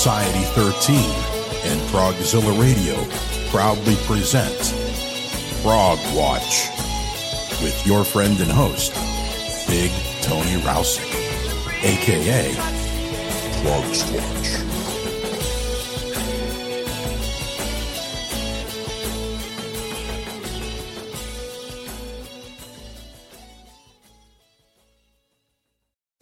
Society 0.00 0.44
13 0.54 0.96
and 1.70 1.78
Progzilla 1.90 2.58
Radio 2.58 2.96
proudly 3.50 3.96
present 4.06 4.48
Frog 5.60 5.98
Watch 6.16 6.70
with 7.60 7.78
your 7.84 8.02
friend 8.02 8.40
and 8.40 8.50
host, 8.50 8.94
Big 9.68 9.90
Tony 10.22 10.58
Rousick, 10.62 11.04
aka 11.84 12.50
ProgSquatch. 13.60 14.69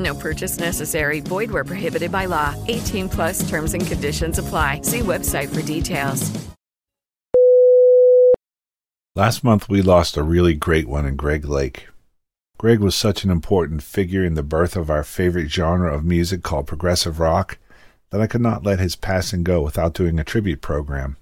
No 0.00 0.14
purchase 0.14 0.58
necessary. 0.58 1.20
Void 1.20 1.50
where 1.50 1.64
prohibited 1.64 2.10
by 2.10 2.24
law. 2.26 2.54
18 2.68 3.08
plus 3.08 3.48
terms 3.48 3.74
and 3.74 3.86
conditions 3.86 4.38
apply. 4.38 4.80
See 4.82 5.00
website 5.00 5.54
for 5.54 5.62
details. 5.62 6.30
Last 9.16 9.44
month, 9.44 9.68
we 9.68 9.82
lost 9.82 10.16
a 10.16 10.22
really 10.22 10.54
great 10.54 10.88
one 10.88 11.04
in 11.04 11.16
Greg 11.16 11.44
Lake. 11.44 11.88
Greg 12.56 12.78
was 12.80 12.94
such 12.94 13.24
an 13.24 13.30
important 13.30 13.82
figure 13.82 14.24
in 14.24 14.34
the 14.34 14.42
birth 14.42 14.76
of 14.76 14.88
our 14.88 15.02
favorite 15.02 15.50
genre 15.50 15.94
of 15.94 16.04
music 16.04 16.42
called 16.42 16.66
progressive 16.66 17.18
rock 17.18 17.58
that 18.10 18.20
I 18.20 18.26
could 18.26 18.40
not 18.40 18.64
let 18.64 18.78
his 18.78 18.96
passing 18.96 19.42
go 19.42 19.62
without 19.62 19.94
doing 19.94 20.18
a 20.18 20.24
tribute 20.24 20.60
program. 20.60 21.16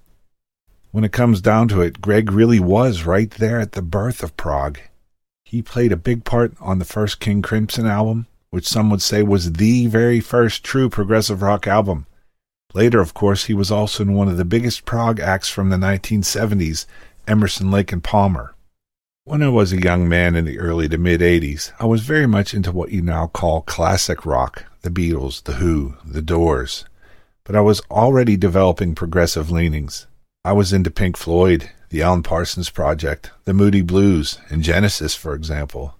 When 0.91 1.05
it 1.05 1.13
comes 1.13 1.41
down 1.41 1.69
to 1.69 1.81
it, 1.81 2.01
Greg 2.01 2.31
really 2.31 2.61
was 2.61 3.05
right 3.05 3.31
there 3.31 3.61
at 3.61 3.73
the 3.73 3.83
birth 3.83 4.23
of 4.23 4.37
prog. 4.37 4.81
He 5.45 5.63
played 5.63 5.93
a 5.93 5.97
big 5.97 6.25
part 6.25 6.55
on 6.61 6.79
the 6.79 6.85
first 6.85 7.21
King 7.21 7.41
Crimson 7.41 7.87
album, 7.87 8.27
which 8.51 8.67
some 8.67 8.91
would 8.91 9.03
say 9.03 9.23
was 9.23 9.53
the 9.53 9.87
very 9.87 10.21
first 10.21 10.65
true 10.65 10.89
progressive 10.89 11.43
rock 11.43 11.67
album. 11.67 12.07
Later, 12.75 13.01
of 13.01 13.15
course, 13.15 13.47
he 13.47 13.55
was 13.55 13.71
also 13.71 14.03
in 14.03 14.15
one 14.15 14.29
of 14.29 14.37
the 14.37 14.45
biggest 14.45 14.85
prog 14.85 15.21
acts 15.21 15.49
from 15.49 15.71
the 15.71 15.77
1970s, 15.77 16.87
Emerson, 17.27 17.71
Lake 17.71 17.93
and 17.93 18.05
Palmer. 18.05 18.55
When 19.25 19.43
I 19.43 19.49
was 19.49 19.73
a 19.73 19.83
young 19.83 20.09
man 20.09 20.35
in 20.35 20.47
the 20.47 20.59
early 20.59 20.89
to 20.89 20.97
mid 20.97 21.21
80s, 21.21 21.73
I 21.79 21.85
was 21.85 22.01
very 22.01 22.27
much 22.27 22.55
into 22.55 22.73
what 22.73 22.93
you 22.93 23.03
now 23.03 23.27
call 23.27 23.61
classic 23.63 24.25
rock 24.25 24.65
the 24.83 24.91
Beatles, 24.91 25.43
The 25.43 25.55
Who, 25.55 25.97
The 26.05 26.23
Doors. 26.23 26.85
But 27.45 27.57
I 27.57 27.61
was 27.61 27.83
already 27.91 28.37
developing 28.37 28.95
progressive 28.95 29.51
leanings. 29.51 30.07
I 30.45 30.53
was 30.53 30.73
into 30.73 30.91
Pink 30.91 31.17
Floyd, 31.17 31.71
the 31.91 32.01
Alan 32.01 32.23
Parsons 32.23 32.71
Project, 32.71 33.31
the 33.45 33.53
Moody 33.53 33.83
Blues, 33.83 34.39
and 34.49 34.63
Genesis, 34.63 35.15
for 35.15 35.35
example. 35.35 35.98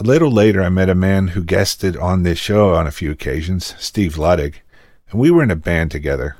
A 0.00 0.04
little 0.04 0.30
later, 0.30 0.62
I 0.62 0.70
met 0.70 0.88
a 0.88 0.94
man 0.94 1.28
who 1.28 1.44
guested 1.44 1.98
on 1.98 2.22
this 2.22 2.38
show 2.38 2.74
on 2.74 2.86
a 2.86 2.90
few 2.90 3.10
occasions, 3.10 3.74
Steve 3.78 4.14
Luddig, 4.14 4.54
and 5.10 5.20
we 5.20 5.30
were 5.30 5.42
in 5.42 5.50
a 5.50 5.56
band 5.56 5.90
together. 5.90 6.36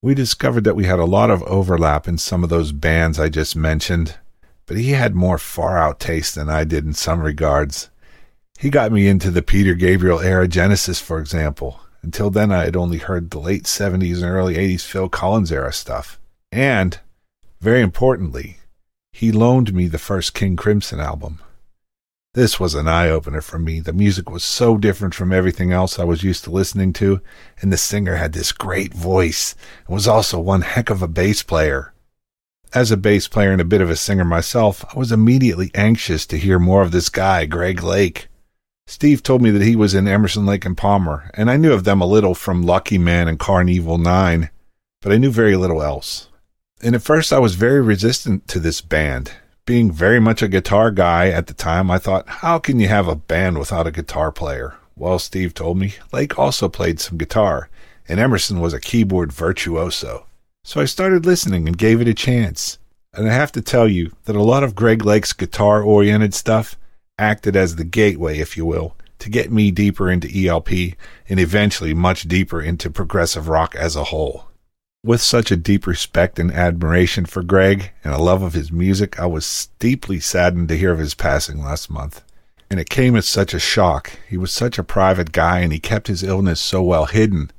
We 0.00 0.14
discovered 0.14 0.64
that 0.64 0.74
we 0.74 0.86
had 0.86 0.98
a 0.98 1.04
lot 1.04 1.28
of 1.28 1.42
overlap 1.42 2.08
in 2.08 2.16
some 2.16 2.42
of 2.42 2.48
those 2.48 2.72
bands 2.72 3.20
I 3.20 3.28
just 3.28 3.54
mentioned, 3.54 4.16
but 4.64 4.78
he 4.78 4.92
had 4.92 5.14
more 5.14 5.36
far 5.36 5.76
out 5.76 6.00
taste 6.00 6.34
than 6.34 6.48
I 6.48 6.64
did 6.64 6.86
in 6.86 6.94
some 6.94 7.20
regards. 7.20 7.90
He 8.58 8.70
got 8.70 8.90
me 8.90 9.06
into 9.06 9.30
the 9.30 9.42
Peter 9.42 9.74
Gabriel 9.74 10.20
era 10.20 10.48
Genesis, 10.48 10.98
for 10.98 11.18
example. 11.18 11.80
Until 12.02 12.30
then, 12.30 12.50
I 12.50 12.64
had 12.64 12.76
only 12.76 12.98
heard 12.98 13.30
the 13.30 13.38
late 13.38 13.64
70s 13.64 14.22
and 14.22 14.32
early 14.32 14.54
80s 14.54 14.80
Phil 14.80 15.10
Collins 15.10 15.52
era 15.52 15.74
stuff. 15.74 16.18
And, 16.50 16.98
very 17.60 17.82
importantly, 17.82 18.60
he 19.12 19.30
loaned 19.30 19.74
me 19.74 19.88
the 19.88 19.98
first 19.98 20.32
King 20.32 20.56
Crimson 20.56 21.00
album. 21.00 21.40
This 22.34 22.58
was 22.58 22.74
an 22.74 22.88
eye 22.88 23.08
opener 23.10 23.40
for 23.40 23.60
me. 23.60 23.78
The 23.78 23.92
music 23.92 24.28
was 24.28 24.42
so 24.42 24.76
different 24.76 25.14
from 25.14 25.32
everything 25.32 25.70
else 25.70 26.00
I 26.00 26.04
was 26.04 26.24
used 26.24 26.42
to 26.44 26.50
listening 26.50 26.92
to, 26.94 27.20
and 27.60 27.72
the 27.72 27.76
singer 27.76 28.16
had 28.16 28.32
this 28.32 28.50
great 28.50 28.92
voice 28.92 29.54
and 29.86 29.94
was 29.94 30.08
also 30.08 30.40
one 30.40 30.62
heck 30.62 30.90
of 30.90 31.00
a 31.00 31.06
bass 31.06 31.44
player. 31.44 31.94
As 32.74 32.90
a 32.90 32.96
bass 32.96 33.28
player 33.28 33.52
and 33.52 33.60
a 33.60 33.64
bit 33.64 33.80
of 33.80 33.88
a 33.88 33.94
singer 33.94 34.24
myself, 34.24 34.84
I 34.92 34.98
was 34.98 35.12
immediately 35.12 35.70
anxious 35.76 36.26
to 36.26 36.36
hear 36.36 36.58
more 36.58 36.82
of 36.82 36.90
this 36.90 37.08
guy, 37.08 37.46
Greg 37.46 37.84
Lake. 37.84 38.26
Steve 38.88 39.22
told 39.22 39.40
me 39.40 39.52
that 39.52 39.62
he 39.62 39.76
was 39.76 39.94
in 39.94 40.08
Emerson, 40.08 40.44
Lake 40.44 40.64
and 40.64 40.76
Palmer, 40.76 41.30
and 41.34 41.48
I 41.48 41.56
knew 41.56 41.72
of 41.72 41.84
them 41.84 42.00
a 42.00 42.06
little 42.06 42.34
from 42.34 42.62
Lucky 42.62 42.98
Man 42.98 43.28
and 43.28 43.38
Karn 43.38 43.68
Evil 43.68 43.96
9, 43.96 44.50
but 45.00 45.12
I 45.12 45.18
knew 45.18 45.30
very 45.30 45.54
little 45.54 45.84
else. 45.84 46.26
And 46.82 46.96
at 46.96 47.02
first 47.02 47.32
I 47.32 47.38
was 47.38 47.54
very 47.54 47.80
resistant 47.80 48.48
to 48.48 48.58
this 48.58 48.80
band. 48.80 49.30
Being 49.66 49.90
very 49.90 50.20
much 50.20 50.42
a 50.42 50.48
guitar 50.48 50.90
guy 50.90 51.28
at 51.28 51.46
the 51.46 51.54
time, 51.54 51.90
I 51.90 51.96
thought, 51.96 52.28
how 52.28 52.58
can 52.58 52.78
you 52.80 52.88
have 52.88 53.08
a 53.08 53.16
band 53.16 53.58
without 53.58 53.86
a 53.86 53.90
guitar 53.90 54.30
player? 54.30 54.74
Well, 54.94 55.18
Steve 55.18 55.54
told 55.54 55.78
me 55.78 55.94
Lake 56.12 56.38
also 56.38 56.68
played 56.68 57.00
some 57.00 57.16
guitar, 57.16 57.70
and 58.06 58.20
Emerson 58.20 58.60
was 58.60 58.74
a 58.74 58.80
keyboard 58.80 59.32
virtuoso. 59.32 60.26
So 60.64 60.82
I 60.82 60.84
started 60.84 61.24
listening 61.24 61.66
and 61.66 61.78
gave 61.78 62.02
it 62.02 62.08
a 62.08 62.12
chance. 62.12 62.78
And 63.14 63.26
I 63.26 63.32
have 63.32 63.52
to 63.52 63.62
tell 63.62 63.88
you 63.88 64.12
that 64.24 64.36
a 64.36 64.42
lot 64.42 64.64
of 64.64 64.74
Greg 64.74 65.02
Lake's 65.02 65.32
guitar 65.32 65.82
oriented 65.82 66.34
stuff 66.34 66.76
acted 67.18 67.56
as 67.56 67.76
the 67.76 67.84
gateway, 67.84 68.40
if 68.40 68.58
you 68.58 68.66
will, 68.66 68.94
to 69.18 69.30
get 69.30 69.50
me 69.50 69.70
deeper 69.70 70.10
into 70.10 70.46
ELP 70.46 70.70
and 71.26 71.40
eventually 71.40 71.94
much 71.94 72.24
deeper 72.24 72.60
into 72.60 72.90
progressive 72.90 73.48
rock 73.48 73.74
as 73.74 73.96
a 73.96 74.04
whole. 74.04 74.48
With 75.04 75.20
such 75.20 75.52
a 75.52 75.56
deep 75.58 75.86
respect 75.86 76.38
and 76.38 76.50
admiration 76.50 77.26
for 77.26 77.42
Greg 77.42 77.92
and 78.02 78.14
a 78.14 78.22
love 78.22 78.40
of 78.40 78.54
his 78.54 78.72
music, 78.72 79.20
I 79.20 79.26
was 79.26 79.68
deeply 79.78 80.18
saddened 80.18 80.68
to 80.68 80.78
hear 80.78 80.92
of 80.92 80.98
his 80.98 81.12
passing 81.12 81.62
last 81.62 81.90
month. 81.90 82.22
And 82.70 82.80
it 82.80 82.88
came 82.88 83.14
as 83.14 83.28
such 83.28 83.52
a 83.52 83.58
shock. 83.58 84.12
He 84.26 84.38
was 84.38 84.50
such 84.50 84.78
a 84.78 84.82
private 84.82 85.30
guy 85.30 85.58
and 85.58 85.74
he 85.74 85.78
kept 85.78 86.06
his 86.06 86.22
illness 86.22 86.58
so 86.58 86.82
well 86.82 87.04
hidden. 87.04 87.50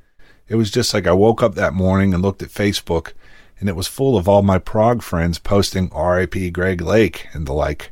It 0.48 0.56
was 0.56 0.72
just 0.72 0.92
like 0.92 1.06
I 1.06 1.12
woke 1.12 1.44
up 1.44 1.54
that 1.54 1.76
morning 1.76 2.16
and 2.16 2.24
looked 2.24 2.42
at 2.42 2.50
Facebook 2.50 3.14
and 3.60 3.70
it 3.70 3.76
was 3.76 3.86
full 3.86 4.18
of 4.18 4.28
all 4.28 4.42
my 4.42 4.58
prog 4.58 5.04
friends 5.04 5.38
posting 5.38 5.92
RIP 5.96 6.52
Greg 6.52 6.82
Lake 6.82 7.28
and 7.32 7.46
the 7.46 7.54
like. 7.54 7.92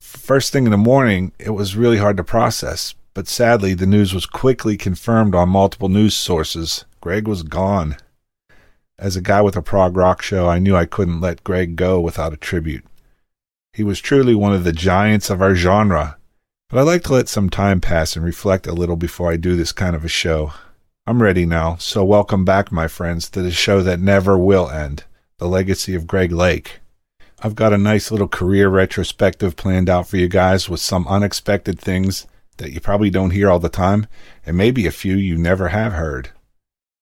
First 0.00 0.52
thing 0.52 0.66
in 0.66 0.70
the 0.70 0.76
morning, 0.76 1.32
it 1.40 1.50
was 1.50 1.74
really 1.74 1.98
hard 1.98 2.16
to 2.18 2.22
process, 2.22 2.94
but 3.12 3.26
sadly, 3.26 3.74
the 3.74 3.86
news 3.86 4.14
was 4.14 4.24
quickly 4.24 4.76
confirmed 4.76 5.34
on 5.34 5.48
multiple 5.48 5.88
news 5.88 6.14
sources. 6.14 6.84
Greg 7.00 7.26
was 7.26 7.42
gone. 7.42 7.96
As 8.98 9.16
a 9.16 9.20
guy 9.20 9.40
with 9.40 9.56
a 9.56 9.62
prog 9.62 9.96
rock 9.96 10.22
show, 10.22 10.48
I 10.48 10.58
knew 10.58 10.76
I 10.76 10.86
couldn't 10.86 11.20
let 11.20 11.44
Greg 11.44 11.76
go 11.76 12.00
without 12.00 12.32
a 12.32 12.36
tribute. 12.36 12.84
He 13.72 13.82
was 13.82 14.00
truly 14.00 14.34
one 14.34 14.52
of 14.52 14.64
the 14.64 14.72
giants 14.72 15.30
of 15.30 15.40
our 15.40 15.54
genre, 15.54 16.18
but 16.68 16.78
I 16.78 16.82
like 16.82 17.02
to 17.04 17.14
let 17.14 17.28
some 17.28 17.50
time 17.50 17.80
pass 17.80 18.16
and 18.16 18.24
reflect 18.24 18.66
a 18.66 18.74
little 18.74 18.96
before 18.96 19.32
I 19.32 19.36
do 19.36 19.56
this 19.56 19.72
kind 19.72 19.96
of 19.96 20.04
a 20.04 20.08
show. 20.08 20.52
I'm 21.06 21.22
ready 21.22 21.46
now, 21.46 21.76
so 21.76 22.04
welcome 22.04 22.44
back, 22.44 22.70
my 22.70 22.86
friends, 22.86 23.28
to 23.30 23.42
the 23.42 23.50
show 23.50 23.82
that 23.82 23.98
never 23.98 24.38
will 24.38 24.70
end 24.70 25.04
The 25.38 25.48
Legacy 25.48 25.94
of 25.94 26.06
Greg 26.06 26.30
Lake. 26.30 26.80
I've 27.42 27.56
got 27.56 27.72
a 27.72 27.78
nice 27.78 28.12
little 28.12 28.28
career 28.28 28.68
retrospective 28.68 29.56
planned 29.56 29.90
out 29.90 30.06
for 30.06 30.16
you 30.16 30.28
guys 30.28 30.68
with 30.68 30.80
some 30.80 31.08
unexpected 31.08 31.80
things 31.80 32.26
that 32.58 32.70
you 32.72 32.80
probably 32.80 33.10
don't 33.10 33.30
hear 33.30 33.50
all 33.50 33.58
the 33.58 33.68
time, 33.68 34.06
and 34.46 34.56
maybe 34.56 34.86
a 34.86 34.92
few 34.92 35.16
you 35.16 35.36
never 35.36 35.68
have 35.68 35.94
heard. 35.94 36.30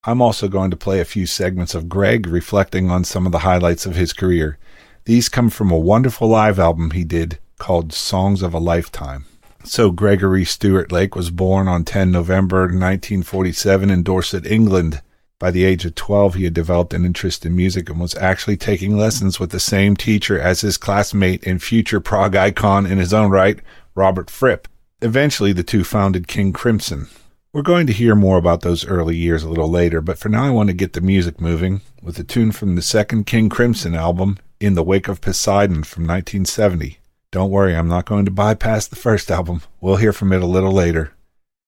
I'm 0.05 0.23
also 0.23 0.49
going 0.49 0.70
to 0.70 0.79
play 0.79 1.00
a 1.00 1.05
few 1.05 1.26
segments 1.26 1.75
of 1.75 1.91
Greg 1.91 2.26
reflecting 2.26 2.91
on 2.91 3.05
some 3.05 3.26
of 3.26 3.32
the 3.32 3.41
highlights 3.41 3.85
of 3.85 3.97
his 3.97 4.14
career. 4.14 4.56
These 5.05 5.29
come 5.29 5.50
from 5.50 5.70
a 5.70 5.79
wonderful 5.79 6.26
live 6.26 6.58
album 6.58 6.93
he 6.93 7.05
did 7.05 7.38
called 7.58 7.93
Songs 7.93 8.41
of 8.41 8.55
a 8.55 8.58
Lifetime. 8.58 9.26
So, 9.62 9.91
Gregory 9.91 10.47
Stewart 10.47 10.91
Lake 10.91 11.14
was 11.14 11.29
born 11.31 11.69
on 11.69 11.85
10 11.85 12.11
November 12.11 12.61
1947 12.61 13.91
in 13.91 14.02
Dorset, 14.02 14.47
England. 14.47 15.02
By 15.38 15.50
the 15.50 15.64
age 15.64 15.85
of 15.85 15.94
12, 15.94 16.37
he 16.37 16.44
had 16.44 16.55
developed 16.55 16.94
an 16.94 17.05
interest 17.05 17.44
in 17.44 17.55
music 17.55 17.91
and 17.91 18.00
was 18.00 18.14
actually 18.14 18.56
taking 18.56 18.97
lessons 18.97 19.38
with 19.38 19.50
the 19.50 19.61
same 19.61 19.97
teacher 19.97 20.41
as 20.41 20.62
his 20.62 20.79
classmate 20.79 21.47
and 21.47 21.62
future 21.62 22.00
prog 22.00 22.35
icon 22.35 22.87
in 22.87 22.97
his 22.97 23.12
own 23.12 23.31
right, 23.31 23.61
Robert 23.94 24.31
Fripp. 24.31 24.67
Eventually, 25.02 25.52
the 25.52 25.62
two 25.62 25.85
founded 25.85 26.26
King 26.26 26.55
Crimson. 26.55 27.08
We're 27.52 27.62
going 27.62 27.88
to 27.88 27.93
hear 27.93 28.14
more 28.14 28.38
about 28.38 28.61
those 28.61 28.87
early 28.87 29.17
years 29.17 29.43
a 29.43 29.49
little 29.49 29.69
later, 29.69 30.00
but 30.00 30.19
for 30.19 30.29
now 30.29 30.44
I 30.44 30.50
want 30.50 30.69
to 30.69 30.73
get 30.73 30.93
the 30.93 31.00
music 31.00 31.41
moving 31.41 31.81
with 32.00 32.17
a 32.20 32.23
tune 32.23 32.52
from 32.52 32.76
the 32.76 32.82
second 32.82 33.26
King 33.26 33.49
Crimson 33.49 33.97
album, 33.97 34.38
In 34.61 34.75
the 34.75 34.85
Wake 34.85 35.08
of 35.08 35.20
Poseidon 35.20 35.82
from 35.82 36.05
1970. 36.05 36.99
Don't 37.32 37.50
worry, 37.50 37.75
I'm 37.75 37.88
not 37.88 38.06
going 38.06 38.25
to 38.25 38.31
bypass 38.31 38.87
the 38.87 38.94
first 38.94 39.32
album. 39.32 39.62
We'll 39.81 39.97
hear 39.97 40.12
from 40.12 40.32
it 40.32 40.43
a 40.43 40.47
little 40.47 40.70
later. 40.70 41.12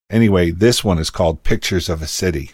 Anyway, 0.09 0.53
this 0.53 0.85
one 0.85 1.01
is 1.01 1.11
called 1.11 1.43
Pictures 1.43 1.89
of 1.89 2.01
a 2.01 2.07
City. 2.07 2.53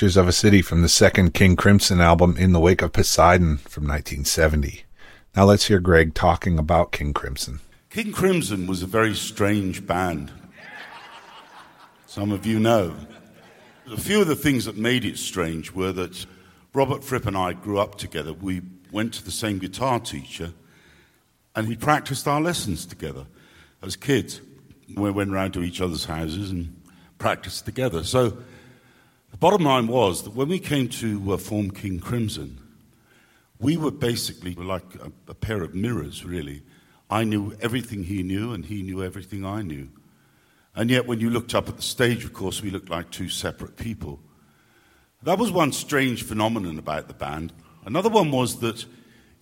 Pictures 0.00 0.16
of 0.16 0.28
a 0.28 0.32
City 0.32 0.62
from 0.62 0.80
the 0.80 0.88
second 0.88 1.34
King 1.34 1.56
Crimson 1.56 2.00
album, 2.00 2.34
In 2.38 2.52
the 2.52 2.58
Wake 2.58 2.80
of 2.80 2.94
Poseidon 2.94 3.58
from 3.58 3.84
1970. 3.84 4.84
Now 5.36 5.44
let's 5.44 5.66
hear 5.66 5.78
Greg 5.78 6.14
talking 6.14 6.58
about 6.58 6.90
King 6.90 7.12
Crimson. 7.12 7.60
King 7.90 8.10
Crimson 8.10 8.66
was 8.66 8.82
a 8.82 8.86
very 8.86 9.14
strange 9.14 9.86
band. 9.86 10.32
Some 12.06 12.32
of 12.32 12.46
you 12.46 12.58
know. 12.58 12.94
A 13.92 14.00
few 14.00 14.22
of 14.22 14.26
the 14.26 14.34
things 14.34 14.64
that 14.64 14.78
made 14.78 15.04
it 15.04 15.18
strange 15.18 15.72
were 15.72 15.92
that 15.92 16.24
Robert 16.72 17.04
Fripp 17.04 17.26
and 17.26 17.36
I 17.36 17.52
grew 17.52 17.78
up 17.78 17.98
together. 17.98 18.32
We 18.32 18.62
went 18.90 19.12
to 19.12 19.22
the 19.22 19.30
same 19.30 19.58
guitar 19.58 20.00
teacher 20.00 20.54
and 21.54 21.68
we 21.68 21.76
practiced 21.76 22.26
our 22.26 22.40
lessons 22.40 22.86
together 22.86 23.26
as 23.82 23.96
kids. 23.96 24.40
We 24.96 25.10
went 25.10 25.30
round 25.30 25.52
to 25.52 25.62
each 25.62 25.82
other's 25.82 26.06
houses 26.06 26.50
and 26.50 26.74
practiced 27.18 27.66
together. 27.66 28.02
So 28.02 28.38
bottom 29.40 29.64
line 29.64 29.86
was 29.86 30.22
that 30.22 30.34
when 30.34 30.48
we 30.48 30.58
came 30.58 30.88
to 30.88 31.32
uh, 31.32 31.36
form 31.38 31.70
King 31.70 31.98
Crimson, 31.98 32.58
we 33.58 33.76
were 33.76 33.90
basically 33.90 34.54
like 34.54 34.94
a, 34.96 35.10
a 35.28 35.34
pair 35.34 35.62
of 35.62 35.74
mirrors, 35.74 36.24
really. 36.24 36.62
I 37.10 37.24
knew 37.24 37.56
everything 37.60 38.04
he 38.04 38.22
knew, 38.22 38.52
and 38.52 38.66
he 38.66 38.82
knew 38.82 39.02
everything 39.02 39.44
I 39.44 39.62
knew. 39.62 39.88
And 40.76 40.90
yet, 40.90 41.06
when 41.06 41.20
you 41.20 41.30
looked 41.30 41.54
up 41.54 41.68
at 41.68 41.76
the 41.76 41.82
stage, 41.82 42.24
of 42.24 42.32
course, 42.32 42.62
we 42.62 42.70
looked 42.70 42.90
like 42.90 43.10
two 43.10 43.28
separate 43.28 43.76
people. 43.76 44.20
That 45.22 45.38
was 45.38 45.50
one 45.50 45.72
strange 45.72 46.22
phenomenon 46.22 46.78
about 46.78 47.08
the 47.08 47.14
band. 47.14 47.52
Another 47.84 48.08
one 48.08 48.30
was 48.30 48.60
that 48.60 48.84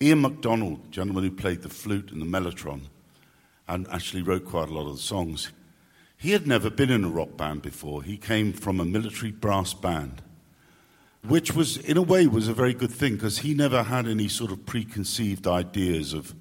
Ian 0.01 0.21
McDonald, 0.21 0.85
the 0.85 0.89
gentleman 0.89 1.25
who 1.25 1.31
played 1.31 1.61
the 1.61 1.69
flute 1.69 2.11
and 2.11 2.21
the 2.21 2.25
mellotron, 2.25 2.81
and 3.67 3.87
actually 3.89 4.23
wrote 4.23 4.45
quite 4.45 4.69
a 4.69 4.73
lot 4.73 4.87
of 4.87 4.95
the 4.95 5.01
songs, 5.01 5.51
he 6.19 6.31
had 6.31 6.45
never 6.45 6.69
been 6.69 6.89
in 6.89 7.05
a 7.05 7.09
rock 7.09 7.37
band 7.37 7.61
before. 7.61 8.03
He 8.03 8.17
came 8.17 8.51
from 8.51 8.81
a 8.81 8.85
military 8.85 9.31
brass 9.31 9.73
band, 9.73 10.21
which 11.25 11.55
was, 11.55 11.77
in 11.77 11.95
a 11.95 12.01
way, 12.01 12.27
was 12.27 12.49
a 12.49 12.53
very 12.53 12.73
good 12.73 12.91
thing 12.91 13.13
because 13.13 13.37
he 13.37 13.53
never 13.53 13.83
had 13.83 14.05
any 14.05 14.27
sort 14.27 14.51
of 14.51 14.65
preconceived 14.65 15.47
ideas 15.47 16.11
of, 16.11 16.35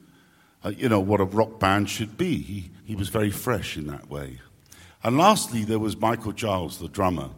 uh, 0.64 0.70
you 0.70 0.88
know, 0.88 0.98
what 0.98 1.20
a 1.20 1.24
rock 1.24 1.60
band 1.60 1.88
should 1.88 2.18
be. 2.18 2.38
He, 2.38 2.70
he 2.84 2.96
was 2.96 3.08
very 3.08 3.30
fresh 3.30 3.76
in 3.76 3.86
that 3.86 4.10
way. 4.10 4.40
And 5.04 5.16
lastly, 5.16 5.62
there 5.62 5.78
was 5.78 5.96
Michael 5.96 6.32
Giles, 6.32 6.78
the 6.78 6.88
drummer. 6.88 7.30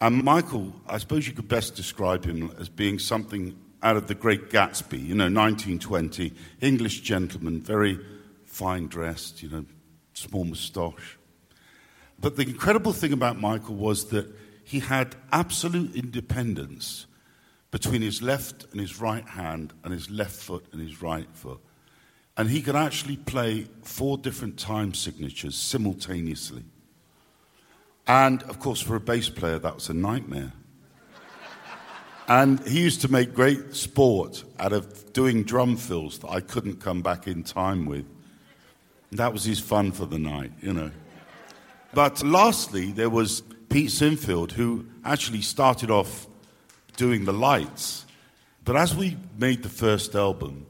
And 0.00 0.24
Michael, 0.24 0.72
I 0.88 0.98
suppose 0.98 1.28
you 1.28 1.34
could 1.34 1.46
best 1.46 1.76
describe 1.76 2.24
him 2.24 2.52
as 2.58 2.68
being 2.68 2.98
something 2.98 3.56
out 3.80 3.96
of 3.96 4.08
the 4.08 4.16
Great 4.16 4.50
Gatsby, 4.50 4.98
you 4.98 5.14
know, 5.14 5.30
1920, 5.30 6.32
English 6.60 7.02
gentleman, 7.02 7.60
very 7.60 8.00
fine 8.44 8.88
dressed, 8.88 9.40
you 9.40 9.50
know, 9.50 9.64
small 10.14 10.44
moustache. 10.44 11.16
But 12.20 12.36
the 12.36 12.42
incredible 12.42 12.92
thing 12.92 13.12
about 13.12 13.40
Michael 13.40 13.74
was 13.74 14.06
that 14.06 14.26
he 14.64 14.80
had 14.80 15.16
absolute 15.32 15.94
independence 15.96 17.06
between 17.70 18.02
his 18.02 18.20
left 18.20 18.66
and 18.72 18.80
his 18.80 19.00
right 19.00 19.26
hand 19.26 19.72
and 19.84 19.92
his 19.92 20.10
left 20.10 20.36
foot 20.36 20.66
and 20.72 20.80
his 20.80 21.00
right 21.02 21.28
foot. 21.32 21.60
And 22.36 22.48
he 22.48 22.62
could 22.62 22.76
actually 22.76 23.16
play 23.16 23.66
four 23.82 24.18
different 24.18 24.58
time 24.58 24.94
signatures 24.94 25.56
simultaneously. 25.56 26.64
And 28.06 28.42
of 28.44 28.58
course, 28.58 28.80
for 28.80 28.96
a 28.96 29.00
bass 29.00 29.28
player, 29.28 29.58
that 29.58 29.74
was 29.74 29.88
a 29.88 29.94
nightmare. 29.94 30.52
And 32.28 32.60
he 32.66 32.80
used 32.80 33.00
to 33.00 33.10
make 33.10 33.34
great 33.34 33.74
sport 33.74 34.44
out 34.58 34.72
of 34.72 35.12
doing 35.12 35.42
drum 35.42 35.76
fills 35.76 36.18
that 36.20 36.30
I 36.30 36.40
couldn't 36.40 36.80
come 36.80 37.02
back 37.02 37.26
in 37.26 37.42
time 37.42 37.86
with. 37.86 38.06
That 39.12 39.32
was 39.32 39.44
his 39.44 39.58
fun 39.58 39.90
for 39.90 40.06
the 40.06 40.18
night, 40.18 40.52
you 40.60 40.72
know. 40.72 40.92
But 41.92 42.22
lastly, 42.22 42.92
there 42.92 43.10
was 43.10 43.42
Pete 43.68 43.90
Sinfield, 43.90 44.52
who 44.52 44.86
actually 45.04 45.42
started 45.42 45.90
off 45.90 46.26
doing 46.96 47.24
the 47.24 47.32
lights. 47.32 48.04
But 48.64 48.76
as 48.76 48.94
we 48.94 49.16
made 49.38 49.62
the 49.62 49.68
first 49.68 50.14
album, 50.14 50.66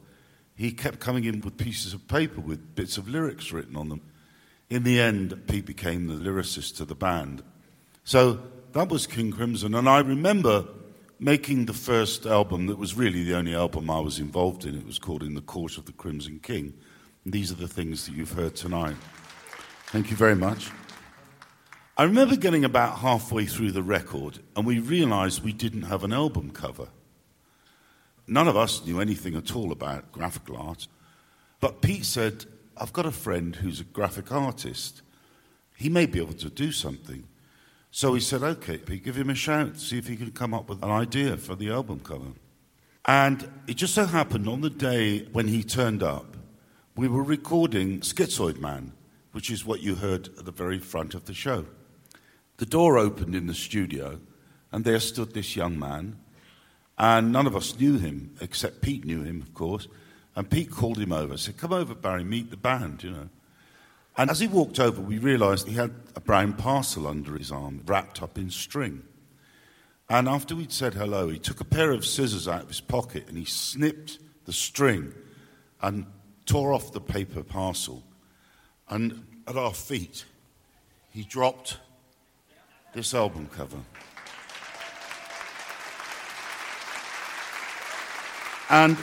he 0.54 0.72
kept 0.72 1.00
coming 1.00 1.24
in 1.24 1.40
with 1.40 1.56
pieces 1.56 1.94
of 1.94 2.06
paper 2.08 2.40
with 2.40 2.74
bits 2.74 2.98
of 2.98 3.08
lyrics 3.08 3.52
written 3.52 3.76
on 3.76 3.88
them. 3.88 4.00
In 4.68 4.84
the 4.84 5.00
end, 5.00 5.46
Pete 5.48 5.66
became 5.66 6.06
the 6.06 6.14
lyricist 6.14 6.76
to 6.76 6.84
the 6.84 6.94
band. 6.94 7.42
So 8.04 8.40
that 8.72 8.88
was 8.88 9.06
King 9.06 9.32
Crimson. 9.32 9.74
And 9.74 9.88
I 9.88 10.00
remember 10.00 10.66
making 11.18 11.66
the 11.66 11.74
first 11.74 12.24
album 12.24 12.66
that 12.66 12.78
was 12.78 12.94
really 12.94 13.24
the 13.24 13.36
only 13.36 13.54
album 13.54 13.90
I 13.90 14.00
was 14.00 14.18
involved 14.18 14.64
in. 14.64 14.76
It 14.76 14.86
was 14.86 14.98
called 14.98 15.22
In 15.22 15.34
the 15.34 15.40
Court 15.40 15.76
of 15.76 15.86
the 15.86 15.92
Crimson 15.92 16.40
King. 16.42 16.72
And 17.24 17.32
these 17.32 17.50
are 17.50 17.56
the 17.56 17.68
things 17.68 18.06
that 18.06 18.14
you've 18.14 18.32
heard 18.32 18.54
tonight. 18.54 18.96
Thank 19.86 20.10
you 20.10 20.16
very 20.16 20.36
much. 20.36 20.70
I 22.00 22.04
remember 22.04 22.34
getting 22.34 22.64
about 22.64 23.00
halfway 23.00 23.44
through 23.44 23.72
the 23.72 23.82
record 23.82 24.38
and 24.56 24.64
we 24.64 24.78
realized 24.78 25.44
we 25.44 25.52
didn't 25.52 25.82
have 25.82 26.02
an 26.02 26.14
album 26.14 26.50
cover. 26.50 26.88
None 28.26 28.48
of 28.48 28.56
us 28.56 28.82
knew 28.86 29.02
anything 29.02 29.34
at 29.34 29.54
all 29.54 29.70
about 29.70 30.10
graphical 30.10 30.56
art. 30.56 30.88
But 31.60 31.82
Pete 31.82 32.06
said, 32.06 32.46
I've 32.74 32.94
got 32.94 33.04
a 33.04 33.10
friend 33.10 33.54
who's 33.54 33.80
a 33.80 33.84
graphic 33.84 34.32
artist. 34.32 35.02
He 35.76 35.90
may 35.90 36.06
be 36.06 36.18
able 36.20 36.32
to 36.32 36.48
do 36.48 36.72
something. 36.72 37.24
So 37.90 38.14
he 38.14 38.20
said, 38.20 38.42
okay, 38.42 38.78
Pete, 38.78 39.04
give 39.04 39.16
him 39.16 39.28
a 39.28 39.34
shout, 39.34 39.76
see 39.76 39.98
if 39.98 40.08
he 40.08 40.16
can 40.16 40.30
come 40.30 40.54
up 40.54 40.70
with 40.70 40.82
an 40.82 40.90
idea 40.90 41.36
for 41.36 41.54
the 41.54 41.68
album 41.68 42.00
cover. 42.00 42.32
And 43.04 43.46
it 43.66 43.74
just 43.74 43.92
so 43.92 44.06
happened 44.06 44.48
on 44.48 44.62
the 44.62 44.70
day 44.70 45.26
when 45.32 45.48
he 45.48 45.62
turned 45.62 46.02
up, 46.02 46.38
we 46.96 47.08
were 47.08 47.22
recording 47.22 48.00
Schizoid 48.00 48.58
Man, 48.58 48.94
which 49.32 49.50
is 49.50 49.66
what 49.66 49.82
you 49.82 49.96
heard 49.96 50.28
at 50.38 50.46
the 50.46 50.50
very 50.50 50.78
front 50.78 51.12
of 51.12 51.26
the 51.26 51.34
show. 51.34 51.66
The 52.60 52.66
door 52.66 52.98
opened 52.98 53.34
in 53.34 53.46
the 53.46 53.54
studio, 53.54 54.20
and 54.70 54.84
there 54.84 55.00
stood 55.00 55.32
this 55.32 55.56
young 55.56 55.78
man. 55.78 56.18
And 56.98 57.32
none 57.32 57.46
of 57.46 57.56
us 57.56 57.80
knew 57.80 57.96
him, 57.96 58.36
except 58.38 58.82
Pete 58.82 59.06
knew 59.06 59.22
him, 59.22 59.40
of 59.40 59.54
course. 59.54 59.88
And 60.36 60.50
Pete 60.50 60.70
called 60.70 60.98
him 60.98 61.10
over, 61.10 61.38
said, 61.38 61.56
Come 61.56 61.72
over, 61.72 61.94
Barry, 61.94 62.22
meet 62.22 62.50
the 62.50 62.58
band, 62.58 63.02
you 63.02 63.12
know. 63.12 63.30
And 64.14 64.28
as 64.28 64.40
he 64.40 64.46
walked 64.46 64.78
over, 64.78 65.00
we 65.00 65.16
realized 65.16 65.68
he 65.68 65.72
had 65.72 65.94
a 66.14 66.20
brown 66.20 66.52
parcel 66.52 67.06
under 67.06 67.34
his 67.38 67.50
arm, 67.50 67.80
wrapped 67.86 68.22
up 68.22 68.36
in 68.36 68.50
string. 68.50 69.04
And 70.10 70.28
after 70.28 70.54
we'd 70.54 70.70
said 70.70 70.92
hello, 70.92 71.30
he 71.30 71.38
took 71.38 71.62
a 71.62 71.64
pair 71.64 71.92
of 71.92 72.04
scissors 72.04 72.46
out 72.46 72.64
of 72.64 72.68
his 72.68 72.82
pocket 72.82 73.26
and 73.26 73.38
he 73.38 73.46
snipped 73.46 74.18
the 74.44 74.52
string 74.52 75.14
and 75.80 76.04
tore 76.44 76.74
off 76.74 76.92
the 76.92 77.00
paper 77.00 77.42
parcel. 77.42 78.02
And 78.86 79.24
at 79.48 79.56
our 79.56 79.72
feet, 79.72 80.26
he 81.08 81.22
dropped 81.22 81.78
this 82.92 83.14
album 83.14 83.48
cover. 83.52 83.78
And, 88.68 88.96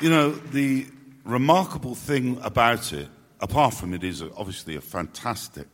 you 0.00 0.10
know, 0.10 0.30
the 0.30 0.86
remarkable 1.24 1.94
thing 1.94 2.38
about 2.42 2.92
it, 2.92 3.08
apart 3.40 3.74
from 3.74 3.94
it 3.94 4.02
is 4.02 4.22
obviously 4.22 4.76
a 4.76 4.80
fantastic 4.80 5.68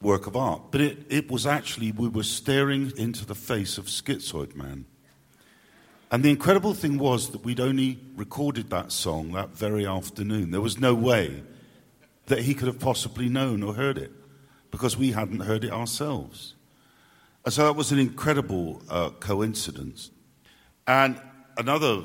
work 0.00 0.26
of 0.26 0.36
art, 0.36 0.62
but 0.70 0.80
it, 0.80 0.98
it 1.08 1.30
was 1.30 1.46
actually, 1.46 1.92
we 1.92 2.08
were 2.08 2.24
staring 2.24 2.92
into 2.96 3.24
the 3.24 3.34
face 3.34 3.78
of 3.78 3.86
Schizoid 3.86 4.54
Man. 4.54 4.84
And 6.10 6.22
the 6.22 6.30
incredible 6.30 6.74
thing 6.74 6.98
was 6.98 7.30
that 7.30 7.42
we'd 7.42 7.60
only 7.60 7.98
recorded 8.16 8.68
that 8.68 8.92
song 8.92 9.32
that 9.32 9.50
very 9.50 9.86
afternoon. 9.86 10.50
There 10.50 10.60
was 10.60 10.78
no 10.78 10.94
way 10.94 11.42
that 12.26 12.40
he 12.40 12.52
could 12.52 12.66
have 12.66 12.78
possibly 12.78 13.30
known 13.30 13.62
or 13.62 13.74
heard 13.74 13.96
it 13.96 14.12
because 14.72 14.96
we 14.96 15.12
hadn't 15.12 15.40
heard 15.40 15.62
it 15.62 15.70
ourselves. 15.70 16.54
And 17.44 17.54
so 17.54 17.66
that 17.66 17.76
was 17.76 17.92
an 17.92 18.00
incredible 18.00 18.82
uh, 18.88 19.10
coincidence. 19.10 20.10
And 20.88 21.20
another, 21.56 22.02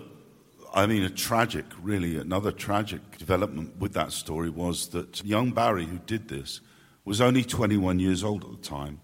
I 0.74 0.86
mean, 0.86 1.04
a 1.04 1.10
tragic, 1.10 1.66
really, 1.82 2.18
another 2.18 2.52
tragic 2.52 3.18
development 3.18 3.78
with 3.78 3.94
that 3.94 4.12
story 4.12 4.52
was 4.52 4.90
that 4.90 5.26
young 5.26 5.52
Barry, 5.52 5.86
who 5.86 5.98
did 6.00 6.28
this, 6.28 6.62
was 7.06 7.22
only 7.22 7.44
21 7.44 8.00
years 8.00 8.24
old 8.24 8.44
at 8.44 8.52
the 8.52 8.68
time. 8.68 9.00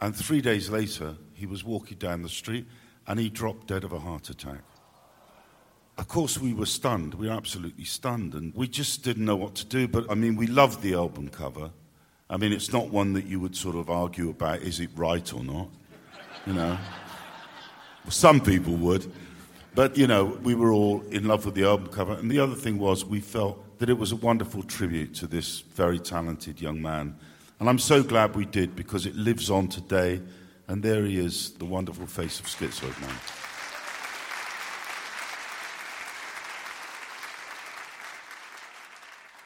And 0.00 0.16
three 0.16 0.40
days 0.40 0.70
later, 0.70 1.16
he 1.34 1.46
was 1.46 1.62
walking 1.62 1.98
down 1.98 2.22
the 2.22 2.28
street 2.28 2.66
and 3.06 3.20
he 3.20 3.28
dropped 3.28 3.66
dead 3.66 3.84
of 3.84 3.92
a 3.92 3.98
heart 3.98 4.30
attack. 4.30 4.62
Of 5.98 6.06
course, 6.06 6.38
we 6.38 6.54
were 6.54 6.66
stunned. 6.66 7.14
We 7.14 7.28
were 7.28 7.34
absolutely 7.34 7.84
stunned. 7.84 8.34
And 8.34 8.54
we 8.54 8.68
just 8.68 9.02
didn't 9.02 9.24
know 9.24 9.36
what 9.36 9.56
to 9.56 9.66
do. 9.66 9.88
But 9.88 10.10
I 10.10 10.14
mean, 10.14 10.36
we 10.36 10.46
loved 10.46 10.80
the 10.80 10.94
album 10.94 11.28
cover. 11.28 11.72
I 12.30 12.36
mean, 12.36 12.52
it's 12.52 12.72
not 12.72 12.90
one 12.90 13.14
that 13.14 13.26
you 13.26 13.40
would 13.40 13.56
sort 13.56 13.76
of 13.76 13.88
argue 13.88 14.28
about 14.28 14.60
is 14.60 14.80
it 14.80 14.90
right 14.94 15.32
or 15.32 15.42
not? 15.42 15.68
You 16.46 16.52
know? 16.52 16.78
Some 18.08 18.40
people 18.40 18.74
would. 18.74 19.10
But, 19.74 19.96
you 19.96 20.06
know, 20.06 20.24
we 20.42 20.54
were 20.54 20.72
all 20.72 21.02
in 21.10 21.26
love 21.26 21.44
with 21.44 21.54
the 21.54 21.64
album 21.64 21.88
cover. 21.88 22.14
And 22.14 22.30
the 22.30 22.40
other 22.40 22.54
thing 22.54 22.78
was, 22.78 23.04
we 23.04 23.20
felt 23.20 23.78
that 23.78 23.88
it 23.88 23.96
was 23.96 24.12
a 24.12 24.16
wonderful 24.16 24.62
tribute 24.62 25.14
to 25.14 25.26
this 25.26 25.60
very 25.60 25.98
talented 25.98 26.60
young 26.60 26.82
man. 26.82 27.16
And 27.60 27.68
I'm 27.68 27.78
so 27.78 28.02
glad 28.02 28.34
we 28.34 28.44
did 28.44 28.74
because 28.74 29.06
it 29.06 29.14
lives 29.14 29.50
on 29.50 29.68
today. 29.68 30.20
And 30.66 30.82
there 30.82 31.04
he 31.04 31.18
is, 31.18 31.52
the 31.52 31.64
wonderful 31.64 32.06
face 32.06 32.40
of 32.40 32.46
Schizoid 32.46 33.00
Man. 33.00 33.37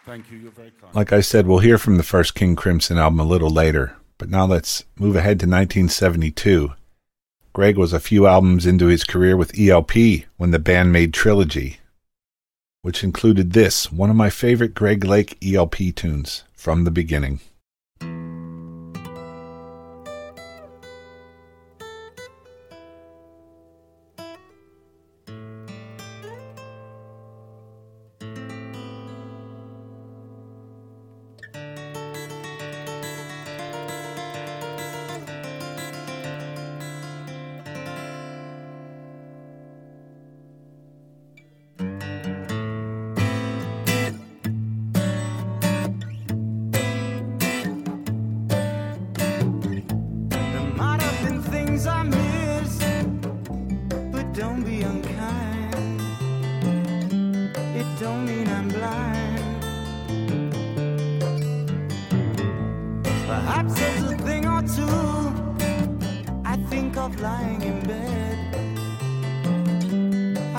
Thank 0.05 0.31
you. 0.33 0.39
You're 0.39 0.51
very 0.51 0.73
kind. 0.81 0.95
Like 0.95 1.13
I 1.13 1.21
said, 1.21 1.47
we'll 1.47 1.59
hear 1.61 1.79
from 1.79 1.97
the 1.97 2.03
first 2.03 2.35
King 2.35 2.57
Crimson 2.57 2.99
album 2.99 3.21
a 3.21 3.25
little 3.25 3.51
later, 3.51 3.97
but 4.19 4.29
now 4.29 4.47
let's 4.47 4.85
move 4.97 5.15
ahead 5.15 5.39
to 5.41 5.47
1972. 5.47 6.73
Greg 7.53 7.77
was 7.77 7.93
a 7.93 8.01
few 8.01 8.27
albums 8.27 8.67
into 8.67 8.87
his 8.87 9.05
career 9.05 9.37
with 9.37 9.59
ELP 9.59 9.93
when 10.39 10.51
the 10.51 10.59
band 10.59 10.91
made 10.91 11.13
Trilogy, 11.15 11.79
which 12.81 13.05
included 13.05 13.53
this, 13.53 13.93
one 13.93 14.11
of 14.11 14.17
my 14.17 14.31
favorite 14.31 14.75
Greg 14.75 15.05
Lake 15.05 15.39
ELP 15.45 15.95
tunes, 15.95 16.45
From 16.55 16.85
the 16.85 16.91
Beginning. 16.91 17.41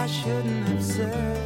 I 0.04 0.06
shouldn't 0.06 0.68
have 0.68 0.84
said, 0.84 1.43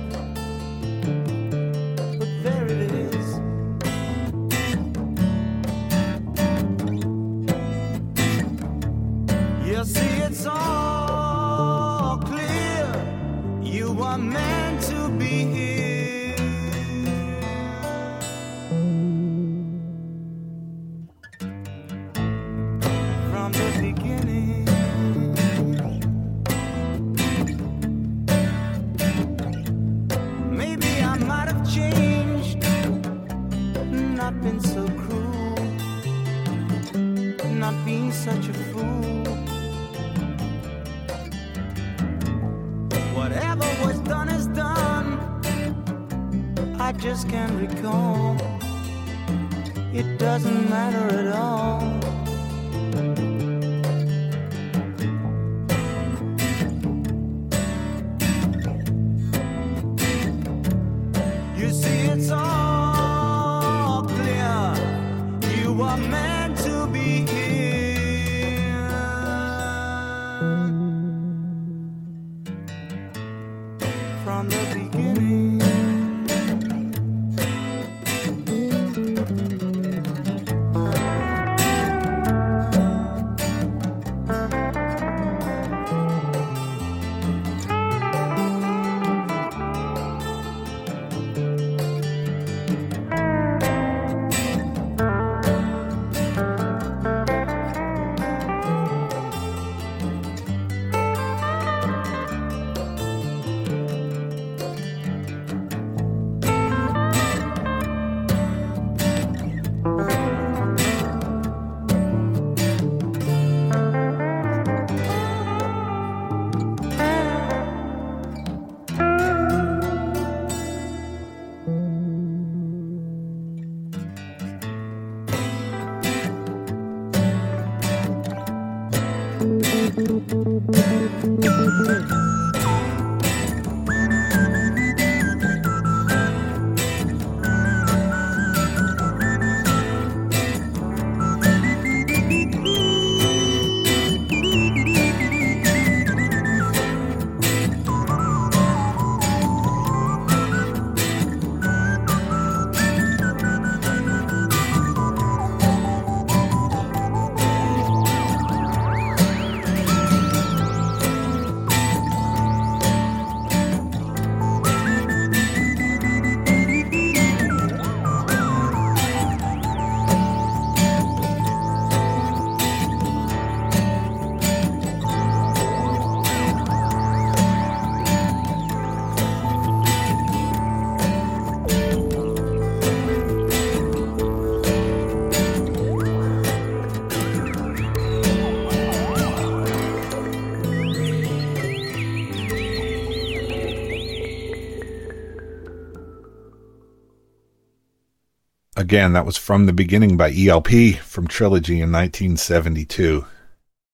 Again, 198.88 199.12
that 199.12 199.26
was 199.26 199.36
From 199.36 199.66
the 199.66 199.74
Beginning 199.74 200.16
by 200.16 200.34
ELP 200.34 200.96
from 201.02 201.28
Trilogy 201.28 201.82
in 201.82 201.92
1972. 201.92 203.26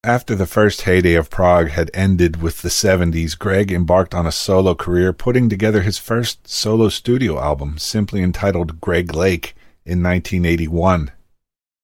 After 0.03 0.35
the 0.35 0.45
first 0.45 0.83
heyday 0.83 1.15
of 1.15 1.31
prog 1.31 1.69
had 1.69 1.89
ended 1.95 2.43
with 2.43 2.61
the 2.61 2.69
70s, 2.69 3.35
Greg 3.35 3.71
embarked 3.71 4.13
on 4.13 4.27
a 4.27 4.31
solo 4.31 4.75
career, 4.75 5.11
putting 5.11 5.49
together 5.49 5.81
his 5.81 5.97
first 5.97 6.47
solo 6.47 6.89
studio 6.89 7.39
album, 7.39 7.79
simply 7.79 8.21
entitled 8.21 8.79
Greg 8.79 9.15
Lake, 9.15 9.55
in 9.83 10.03
1981. 10.03 11.09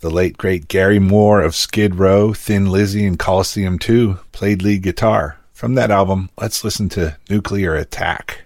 The 0.01 0.11
late 0.11 0.37
great 0.37 0.67
Gary 0.67 0.99
Moore 0.99 1.41
of 1.41 1.55
Skid 1.55 1.95
Row, 1.95 2.31
Thin 2.31 2.69
Lizzy, 2.69 3.07
and 3.07 3.17
Colosseum 3.17 3.79
2 3.79 4.19
played 4.31 4.61
lead 4.61 4.83
guitar. 4.83 5.39
From 5.51 5.73
that 5.73 5.89
album, 5.89 6.29
let's 6.39 6.63
listen 6.63 6.89
to 6.89 7.17
Nuclear 7.27 7.73
Attack. 7.73 8.45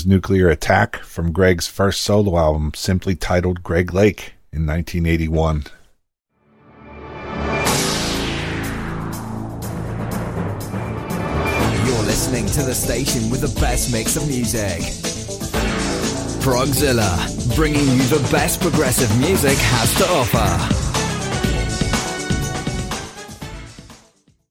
Was 0.00 0.06
Nuclear 0.06 0.48
Attack 0.48 0.96
from 1.00 1.30
Greg's 1.30 1.66
first 1.66 2.00
solo 2.00 2.38
album, 2.38 2.72
simply 2.74 3.14
titled 3.14 3.62
Greg 3.62 3.92
Lake. 3.92 4.32
in 4.50 4.64
1981. 4.64 5.64
You're 11.84 12.06
listening 12.06 12.46
to 12.46 12.62
the 12.62 12.72
station 12.72 13.28
with 13.28 13.42
the 13.42 13.60
best 13.60 13.92
mix 13.92 14.16
of 14.16 14.26
music. 14.26 14.80
Progzilla, 16.40 17.54
bringing 17.54 17.84
you 17.84 18.02
the 18.04 18.26
best 18.32 18.62
progressive 18.62 19.14
music 19.20 19.58
has 19.58 19.94
to 19.96 20.06
offer. 20.08 20.89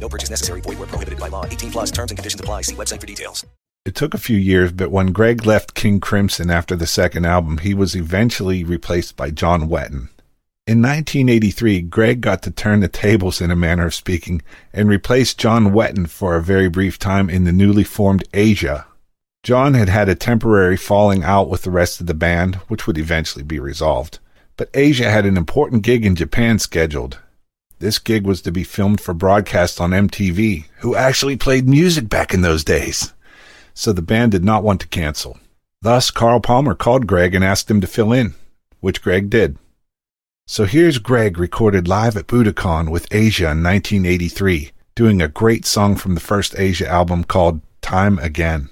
No 0.00 0.08
purchase 0.08 0.30
necessary. 0.30 0.60
Void 0.62 0.78
where 0.78 0.88
prohibited 0.88 1.20
by 1.20 1.28
law. 1.28 1.44
18 1.44 1.70
plus 1.70 1.90
terms 1.90 2.10
and 2.10 2.18
conditions 2.18 2.40
apply. 2.40 2.62
See 2.62 2.74
website 2.74 3.00
for 3.00 3.06
details. 3.06 3.44
It 3.84 3.94
took 3.94 4.12
a 4.12 4.18
few 4.18 4.36
years, 4.36 4.72
but 4.72 4.90
when 4.90 5.12
Greg 5.12 5.46
left 5.46 5.74
King 5.74 5.98
Crimson 5.98 6.50
after 6.50 6.76
the 6.76 6.86
second 6.86 7.24
album, 7.24 7.58
he 7.58 7.72
was 7.72 7.96
eventually 7.96 8.62
replaced 8.62 9.16
by 9.16 9.30
John 9.30 9.68
Wetton. 9.68 10.10
In 10.66 10.82
1983, 10.82 11.80
Greg 11.82 12.20
got 12.20 12.42
to 12.42 12.50
turn 12.50 12.80
the 12.80 12.88
tables 12.88 13.40
in 13.40 13.50
a 13.50 13.56
manner 13.56 13.86
of 13.86 13.94
speaking 13.94 14.42
and 14.74 14.90
replaced 14.90 15.38
John 15.38 15.72
Wetton 15.72 16.06
for 16.06 16.36
a 16.36 16.42
very 16.42 16.68
brief 16.68 16.98
time 16.98 17.30
in 17.30 17.44
the 17.44 17.52
newly 17.52 17.84
formed 17.84 18.24
Asia. 18.34 18.86
John 19.42 19.72
had 19.72 19.88
had 19.88 20.10
a 20.10 20.14
temporary 20.14 20.76
falling 20.76 21.24
out 21.24 21.48
with 21.48 21.62
the 21.62 21.70
rest 21.70 22.02
of 22.02 22.06
the 22.06 22.12
band, 22.12 22.56
which 22.68 22.86
would 22.86 22.98
eventually 22.98 23.44
be 23.44 23.58
resolved. 23.58 24.18
But 24.58 24.68
Asia 24.74 25.10
had 25.10 25.24
an 25.24 25.38
important 25.38 25.82
gig 25.82 26.04
in 26.04 26.14
Japan 26.14 26.58
scheduled. 26.58 27.18
This 27.80 28.00
gig 28.00 28.24
was 28.24 28.42
to 28.42 28.50
be 28.50 28.64
filmed 28.64 29.00
for 29.00 29.14
broadcast 29.14 29.80
on 29.80 29.90
MTV, 29.90 30.64
who 30.78 30.96
actually 30.96 31.36
played 31.36 31.68
music 31.68 32.08
back 32.08 32.34
in 32.34 32.40
those 32.40 32.64
days. 32.64 33.12
So 33.72 33.92
the 33.92 34.02
band 34.02 34.32
did 34.32 34.44
not 34.44 34.64
want 34.64 34.80
to 34.80 34.88
cancel. 34.88 35.38
Thus, 35.80 36.10
Carl 36.10 36.40
Palmer 36.40 36.74
called 36.74 37.06
Greg 37.06 37.36
and 37.36 37.44
asked 37.44 37.70
him 37.70 37.80
to 37.80 37.86
fill 37.86 38.12
in, 38.12 38.34
which 38.80 39.00
Greg 39.00 39.30
did. 39.30 39.58
So 40.48 40.64
here's 40.64 40.98
Greg 40.98 41.38
recorded 41.38 41.86
live 41.86 42.16
at 42.16 42.26
Budokan 42.26 42.90
with 42.90 43.06
Asia 43.12 43.50
in 43.52 43.62
1983, 43.62 44.72
doing 44.96 45.22
a 45.22 45.28
great 45.28 45.64
song 45.64 45.94
from 45.94 46.14
the 46.14 46.20
first 46.20 46.58
Asia 46.58 46.88
album 46.88 47.22
called 47.22 47.60
Time 47.80 48.18
Again. 48.18 48.70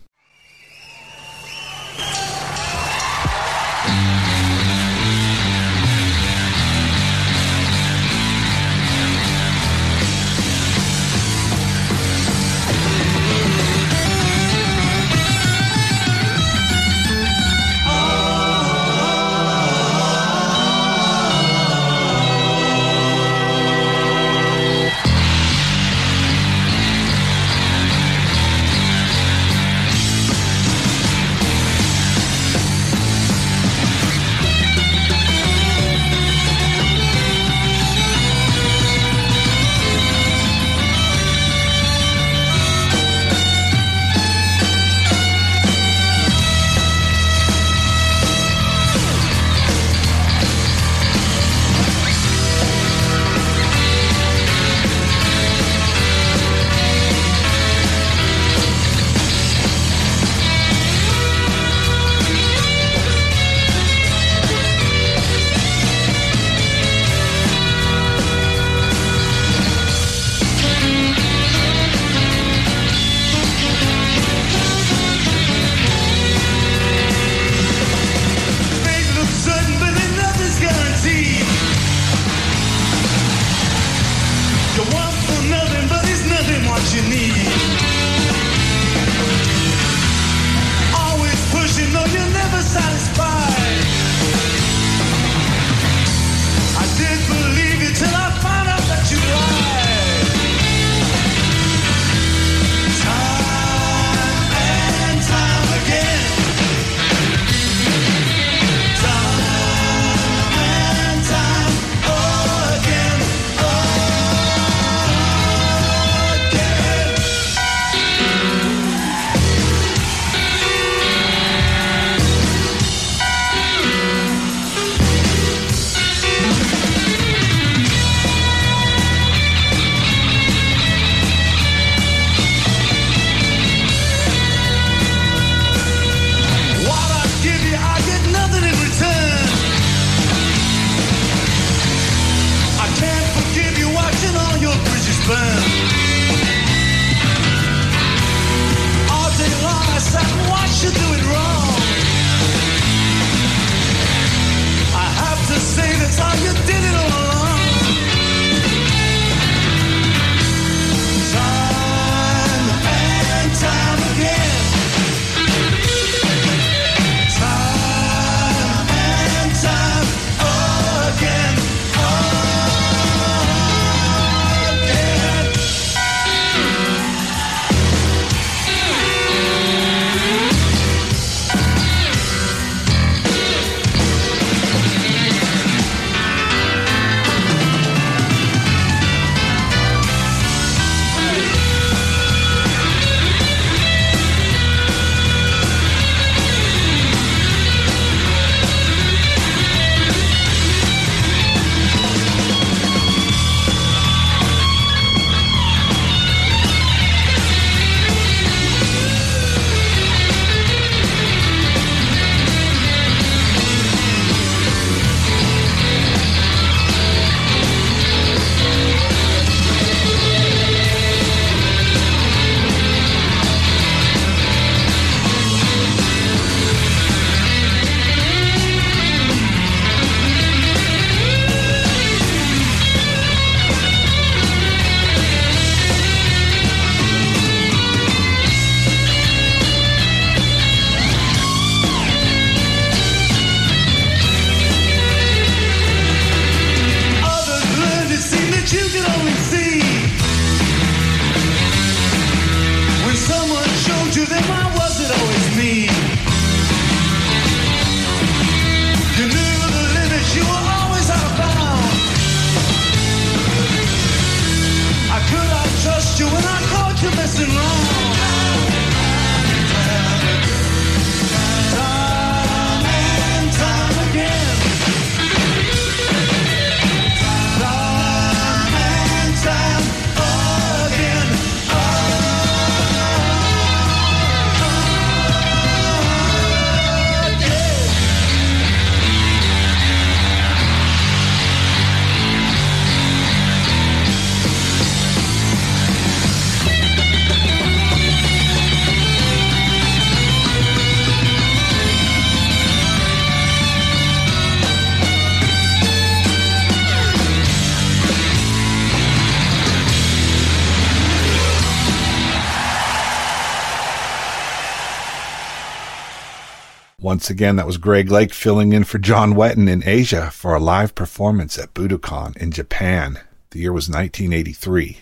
Once 317.26 317.32
again, 317.32 317.56
that 317.56 317.66
was 317.66 317.76
Greg 317.76 318.08
Lake 318.08 318.32
filling 318.32 318.72
in 318.72 318.84
for 318.84 319.00
John 319.00 319.34
Wetton 319.34 319.68
in 319.68 319.82
Asia 319.84 320.30
for 320.30 320.54
a 320.54 320.60
live 320.60 320.94
performance 320.94 321.58
at 321.58 321.74
Budokan 321.74 322.36
in 322.36 322.52
Japan. 322.52 323.18
The 323.50 323.58
year 323.58 323.72
was 323.72 323.88
1983. 323.88 324.98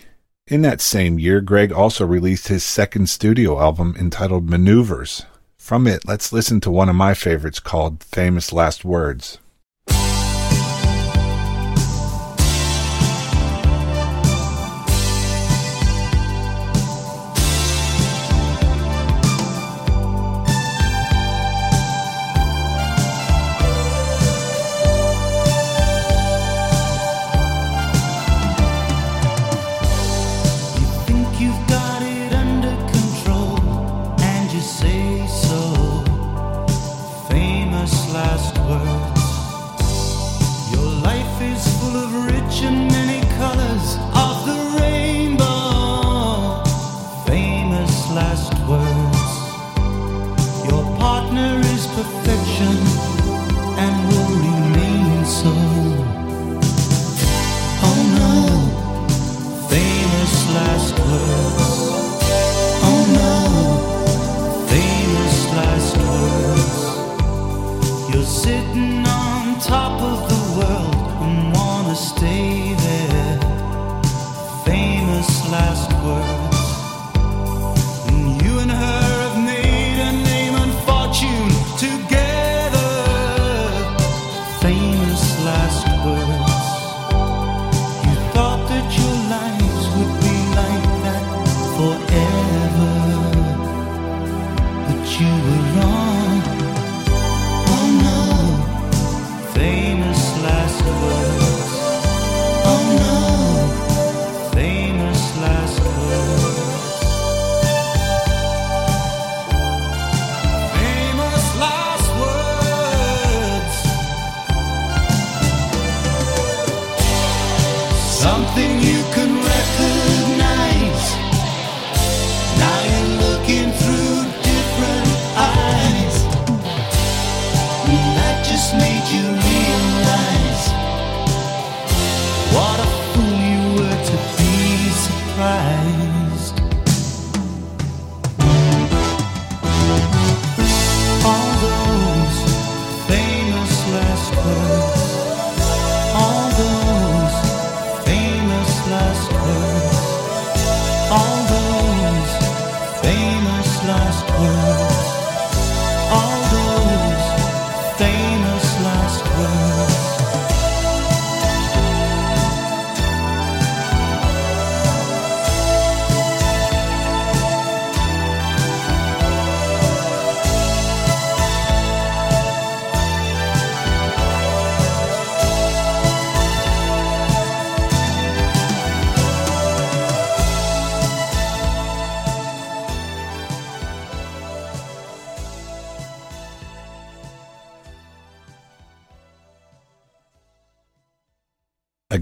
In 0.47 0.63
that 0.63 0.81
same 0.81 1.19
year, 1.19 1.39
Greg 1.39 1.71
also 1.71 2.03
released 2.03 2.47
his 2.47 2.63
second 2.63 3.11
studio 3.11 3.61
album 3.61 3.95
entitled 3.99 4.49
Maneuvers. 4.49 5.27
From 5.55 5.85
it, 5.85 6.07
let's 6.07 6.33
listen 6.33 6.59
to 6.61 6.71
one 6.71 6.89
of 6.89 6.95
my 6.95 7.13
favorites 7.13 7.59
called 7.59 8.03
Famous 8.03 8.51
Last 8.51 8.83
Words. 8.83 9.37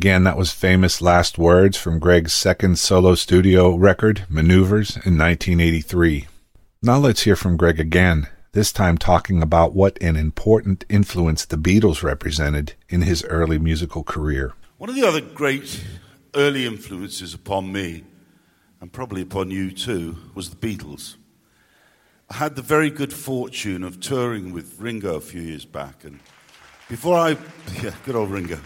Again, 0.04 0.26
that 0.26 0.36
was 0.36 0.52
famous 0.52 1.02
last 1.02 1.38
words 1.38 1.78
from 1.78 1.98
Greg's 1.98 2.34
second 2.34 2.78
solo 2.78 3.16
studio 3.16 3.74
record, 3.74 4.26
Maneuvers, 4.28 4.98
in 4.98 5.18
1983. 5.18 6.28
Now 6.82 6.98
let's 6.98 7.22
hear 7.22 7.38
from 7.38 7.56
Greg 7.56 7.80
again, 7.80 8.28
this 8.52 8.74
time 8.74 8.98
talking 8.98 9.42
about 9.42 9.74
what 9.74 9.98
an 10.02 10.18
important 10.18 10.84
influence 10.90 11.46
the 11.46 11.56
Beatles 11.56 12.04
represented 12.04 12.74
in 12.90 13.04
his 13.04 13.24
early 13.30 13.58
musical 13.58 14.04
career. 14.04 14.52
One 14.78 14.90
of 14.90 14.98
the 14.98 15.08
other 15.08 15.22
great 15.22 15.82
early 16.36 16.66
influences 16.66 17.34
upon 17.34 17.72
me, 17.72 18.04
and 18.82 18.92
probably 18.92 19.22
upon 19.22 19.52
you 19.52 19.72
too, 19.72 20.18
was 20.36 20.50
the 20.50 20.58
Beatles. 20.58 21.16
I 22.30 22.34
had 22.34 22.58
the 22.58 22.62
very 22.62 22.90
good 22.90 23.14
fortune 23.14 23.86
of 23.86 24.02
touring 24.02 24.52
with 24.52 24.82
Ringo 24.82 25.16
a 25.16 25.22
few 25.22 25.40
years 25.40 25.64
back, 25.64 26.04
and 26.04 26.20
before 26.90 27.18
I, 27.18 27.38
yeah, 27.82 27.96
good 28.04 28.18
old 28.18 28.32
Ringo. 28.32 28.60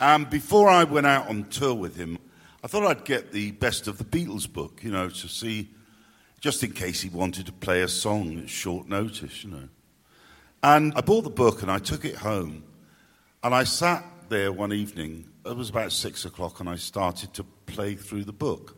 Um, 0.00 0.24
before 0.24 0.68
I 0.68 0.84
went 0.84 1.06
out 1.06 1.28
on 1.28 1.44
tour 1.44 1.74
with 1.74 1.96
him, 1.96 2.18
I 2.62 2.66
thought 2.66 2.84
I'd 2.84 3.04
get 3.04 3.32
the 3.32 3.52
best 3.52 3.86
of 3.86 3.98
the 3.98 4.04
Beatles 4.04 4.50
book, 4.50 4.80
you 4.82 4.90
know, 4.90 5.08
to 5.08 5.28
see 5.28 5.70
just 6.40 6.62
in 6.62 6.72
case 6.72 7.00
he 7.00 7.08
wanted 7.08 7.46
to 7.46 7.52
play 7.52 7.82
a 7.82 7.88
song 7.88 8.38
at 8.38 8.50
short 8.50 8.88
notice, 8.88 9.44
you 9.44 9.50
know. 9.50 9.68
And 10.62 10.92
I 10.96 11.00
bought 11.00 11.24
the 11.24 11.30
book 11.30 11.62
and 11.62 11.70
I 11.70 11.78
took 11.78 12.04
it 12.04 12.16
home. 12.16 12.64
And 13.42 13.54
I 13.54 13.64
sat 13.64 14.04
there 14.28 14.52
one 14.52 14.72
evening, 14.72 15.28
it 15.44 15.56
was 15.56 15.70
about 15.70 15.92
six 15.92 16.24
o'clock, 16.24 16.60
and 16.60 16.68
I 16.68 16.76
started 16.76 17.34
to 17.34 17.44
play 17.66 17.94
through 17.94 18.24
the 18.24 18.32
book. 18.32 18.76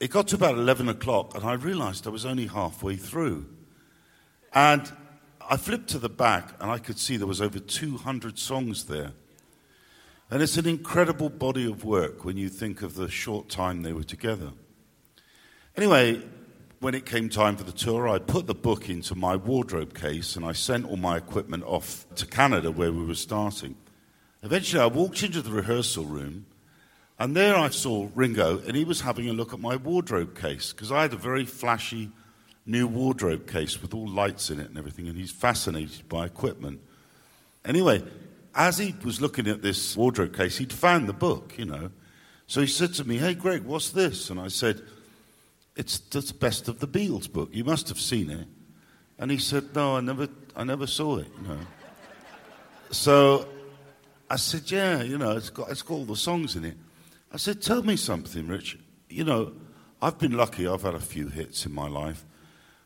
It 0.00 0.10
got 0.10 0.28
to 0.28 0.36
about 0.36 0.56
11 0.56 0.88
o'clock, 0.88 1.36
and 1.36 1.44
I 1.44 1.54
realized 1.54 2.06
I 2.06 2.10
was 2.10 2.26
only 2.26 2.48
halfway 2.48 2.96
through. 2.96 3.46
And 4.52 4.90
I 5.48 5.56
flipped 5.56 5.88
to 5.90 5.98
the 6.00 6.08
back, 6.08 6.54
and 6.60 6.70
I 6.70 6.78
could 6.78 6.98
see 6.98 7.16
there 7.16 7.26
was 7.26 7.40
over 7.40 7.60
200 7.60 8.38
songs 8.38 8.86
there. 8.86 9.12
And 10.32 10.40
it's 10.40 10.56
an 10.56 10.66
incredible 10.66 11.28
body 11.28 11.70
of 11.70 11.84
work 11.84 12.24
when 12.24 12.38
you 12.38 12.48
think 12.48 12.80
of 12.80 12.94
the 12.94 13.10
short 13.10 13.50
time 13.50 13.82
they 13.82 13.92
were 13.92 14.02
together. 14.02 14.52
Anyway, 15.76 16.22
when 16.80 16.94
it 16.94 17.04
came 17.04 17.28
time 17.28 17.54
for 17.54 17.64
the 17.64 17.70
tour, 17.70 18.08
I 18.08 18.18
put 18.18 18.46
the 18.46 18.54
book 18.54 18.88
into 18.88 19.14
my 19.14 19.36
wardrobe 19.36 19.92
case 19.92 20.34
and 20.34 20.42
I 20.42 20.52
sent 20.52 20.86
all 20.86 20.96
my 20.96 21.18
equipment 21.18 21.64
off 21.64 22.06
to 22.14 22.24
Canada 22.24 22.70
where 22.70 22.90
we 22.90 23.04
were 23.04 23.14
starting. 23.14 23.74
Eventually, 24.42 24.82
I 24.82 24.86
walked 24.86 25.22
into 25.22 25.42
the 25.42 25.50
rehearsal 25.50 26.06
room 26.06 26.46
and 27.18 27.36
there 27.36 27.54
I 27.54 27.68
saw 27.68 28.08
Ringo 28.14 28.62
and 28.66 28.74
he 28.74 28.84
was 28.84 29.02
having 29.02 29.28
a 29.28 29.34
look 29.34 29.52
at 29.52 29.60
my 29.60 29.76
wardrobe 29.76 30.34
case 30.34 30.72
because 30.72 30.90
I 30.90 31.02
had 31.02 31.12
a 31.12 31.16
very 31.16 31.44
flashy 31.44 32.10
new 32.64 32.86
wardrobe 32.86 33.46
case 33.46 33.82
with 33.82 33.92
all 33.92 34.08
lights 34.08 34.48
in 34.48 34.60
it 34.60 34.70
and 34.70 34.78
everything, 34.78 35.08
and 35.08 35.18
he's 35.18 35.30
fascinated 35.30 36.08
by 36.08 36.24
equipment. 36.24 36.80
Anyway, 37.66 38.02
as 38.54 38.78
he 38.78 38.94
was 39.04 39.20
looking 39.20 39.46
at 39.46 39.62
this 39.62 39.96
wardrobe 39.96 40.36
case, 40.36 40.58
he'd 40.58 40.72
found 40.72 41.08
the 41.08 41.12
book, 41.12 41.54
you 41.58 41.64
know. 41.64 41.90
So 42.46 42.60
he 42.60 42.66
said 42.66 42.94
to 42.94 43.04
me, 43.04 43.18
Hey, 43.18 43.34
Greg, 43.34 43.62
what's 43.64 43.90
this? 43.90 44.30
And 44.30 44.38
I 44.38 44.48
said, 44.48 44.82
it's 45.76 45.98
the 45.98 46.34
best 46.34 46.68
of 46.68 46.80
the 46.80 46.88
Beatles 46.88 47.30
book. 47.32 47.48
You 47.52 47.64
must 47.64 47.88
have 47.88 47.98
seen 47.98 48.30
it. 48.30 48.46
And 49.18 49.30
he 49.30 49.38
said, 49.38 49.74
No, 49.74 49.96
I 49.96 50.00
never, 50.00 50.28
I 50.54 50.64
never 50.64 50.86
saw 50.86 51.16
it. 51.18 51.28
You 51.40 51.48
know. 51.48 51.58
So 52.90 53.48
I 54.28 54.36
said, 54.36 54.70
Yeah, 54.70 55.02
you 55.02 55.18
know, 55.18 55.36
it's 55.36 55.50
got, 55.50 55.70
it's 55.70 55.82
got 55.82 55.94
all 55.94 56.04
the 56.04 56.16
songs 56.16 56.56
in 56.56 56.64
it. 56.64 56.76
I 57.32 57.38
said, 57.38 57.62
Tell 57.62 57.82
me 57.82 57.96
something, 57.96 58.46
Rich. 58.46 58.78
You 59.08 59.24
know, 59.24 59.52
I've 60.00 60.18
been 60.18 60.32
lucky, 60.32 60.66
I've 60.66 60.82
had 60.82 60.94
a 60.94 61.00
few 61.00 61.28
hits 61.28 61.64
in 61.64 61.72
my 61.72 61.88
life. 61.88 62.24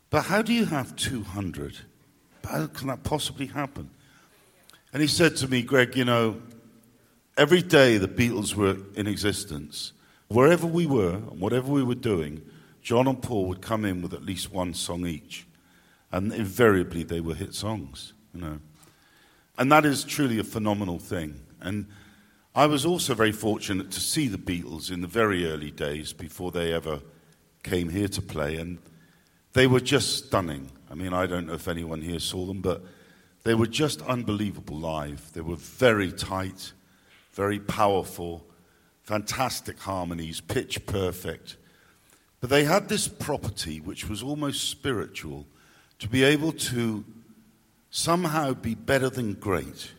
But 0.09 0.23
how 0.23 0.41
do 0.41 0.53
you 0.53 0.65
have 0.65 0.95
200? 0.95 1.77
How 2.45 2.67
can 2.67 2.87
that 2.87 3.03
possibly 3.03 3.47
happen? 3.47 3.89
And 4.97 5.03
he 5.03 5.07
said 5.07 5.35
to 5.35 5.47
me, 5.47 5.61
Greg, 5.61 5.95
you 5.95 6.05
know, 6.05 6.41
every 7.37 7.61
day 7.61 7.99
the 7.99 8.07
Beatles 8.07 8.55
were 8.55 8.77
in 8.95 9.05
existence, 9.05 9.93
wherever 10.27 10.65
we 10.65 10.87
were 10.87 11.17
and 11.17 11.39
whatever 11.39 11.71
we 11.71 11.83
were 11.83 11.93
doing, 11.93 12.41
John 12.81 13.07
and 13.07 13.21
Paul 13.21 13.45
would 13.45 13.61
come 13.61 13.85
in 13.85 14.01
with 14.01 14.11
at 14.15 14.23
least 14.25 14.51
one 14.51 14.73
song 14.73 15.05
each. 15.05 15.45
And 16.11 16.33
invariably 16.33 17.03
they 17.03 17.21
were 17.21 17.35
hit 17.35 17.53
songs, 17.53 18.13
you 18.33 18.41
know. 18.41 18.59
And 19.59 19.71
that 19.71 19.85
is 19.85 20.03
truly 20.03 20.39
a 20.39 20.43
phenomenal 20.43 20.97
thing. 20.97 21.41
And 21.61 21.85
I 22.55 22.65
was 22.65 22.83
also 22.83 23.13
very 23.13 23.31
fortunate 23.31 23.91
to 23.91 23.99
see 23.99 24.27
the 24.27 24.39
Beatles 24.39 24.89
in 24.89 25.01
the 25.01 25.07
very 25.07 25.45
early 25.45 25.69
days 25.69 26.11
before 26.11 26.49
they 26.49 26.73
ever 26.73 27.01
came 27.61 27.89
here 27.89 28.07
to 28.07 28.21
play. 28.23 28.55
And 28.55 28.79
they 29.53 29.67
were 29.67 29.79
just 29.79 30.25
stunning. 30.25 30.71
I 30.89 30.95
mean, 30.95 31.13
I 31.13 31.27
don't 31.27 31.45
know 31.45 31.53
if 31.53 31.67
anyone 31.67 32.01
here 32.01 32.19
saw 32.19 32.47
them, 32.47 32.61
but 32.61 32.83
they 33.47 33.55
were 33.55 33.65
just 33.65 34.01
unbelievable 34.01 34.75
live. 34.75 35.31
They 35.31 35.39
were 35.39 35.55
very 35.55 36.11
tight, 36.11 36.73
very 37.31 37.59
powerful, 37.59 38.45
fantastic 39.03 39.79
harmonies, 39.79 40.41
pitch 40.41 40.85
perfect. 40.85 41.55
But 42.41 42.49
they 42.49 42.65
had 42.65 42.89
this 42.89 43.07
property 43.07 43.79
which 43.79 44.09
was 44.09 44.21
almost 44.21 44.69
spiritual 44.69 45.47
to 45.99 46.09
be 46.09 46.25
able 46.25 46.51
to 46.51 47.05
somehow 47.89 48.53
be 48.53 48.75
better 48.75 49.09
than 49.09 49.35
great. 49.35 49.93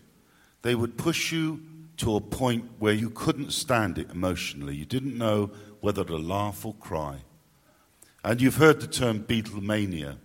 They 0.60 0.74
would 0.74 0.98
push 0.98 1.32
you 1.32 1.62
to 1.96 2.16
a 2.16 2.20
point 2.20 2.68
where 2.78 2.92
you 2.92 3.08
couldn't 3.08 3.52
stand 3.52 3.96
it 3.96 4.10
emotionally. 4.10 4.76
You 4.76 4.84
didn't 4.84 5.16
know 5.16 5.52
whether 5.80 6.04
to 6.04 6.18
laugh 6.18 6.66
or 6.66 6.74
cry. 6.74 7.20
And 8.22 8.42
you've 8.42 8.56
heard 8.56 8.82
the 8.82 8.86
term 8.86 9.20
Beatlemania, 9.20 10.18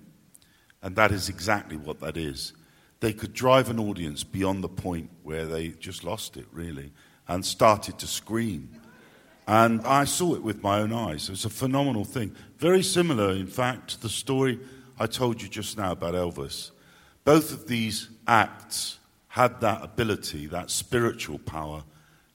and 0.82 0.98
that 0.98 1.14
is 1.14 1.30
exactly 1.30 1.78
what 1.78 2.02
that 2.02 2.18
is. 2.18 2.52
They 3.04 3.14
could 3.14 3.34
drive 3.34 3.70
an 3.70 3.80
audience 3.80 4.24
beyond 4.24 4.64
the 4.64 4.70
point 4.70 5.10
where 5.24 5.46
they 5.46 5.68
just 5.70 6.04
lost 6.04 6.38
it, 6.38 6.46
really, 6.52 6.92
and 7.28 7.46
started 7.46 8.00
to 8.00 8.08
scream 8.08 8.80
and 9.48 9.82
I 9.82 10.06
saw 10.06 10.36
it 10.36 10.44
with 10.44 10.64
my 10.64 10.80
own 10.80 10.94
eyes. 10.94 11.28
It 11.28 11.32
was 11.32 11.46
a 11.46 11.50
phenomenal 11.50 12.06
thing. 12.06 12.36
Very 12.58 12.82
similar, 12.82 13.32
in 13.32 13.48
fact, 13.48 13.90
to 13.92 14.02
the 14.02 14.10
story 14.10 14.60
I 14.98 15.08
told 15.08 15.42
you 15.42 15.50
just 15.50 15.78
now 15.78 15.92
about 15.92 16.14
Elvis. 16.14 16.72
Both 17.26 17.52
of 17.52 17.68
these 17.68 18.10
acts 18.28 19.00
had 19.28 19.60
that 19.62 19.84
ability, 19.84 20.48
that 20.48 20.70
spiritual 20.70 21.40
power, 21.40 21.84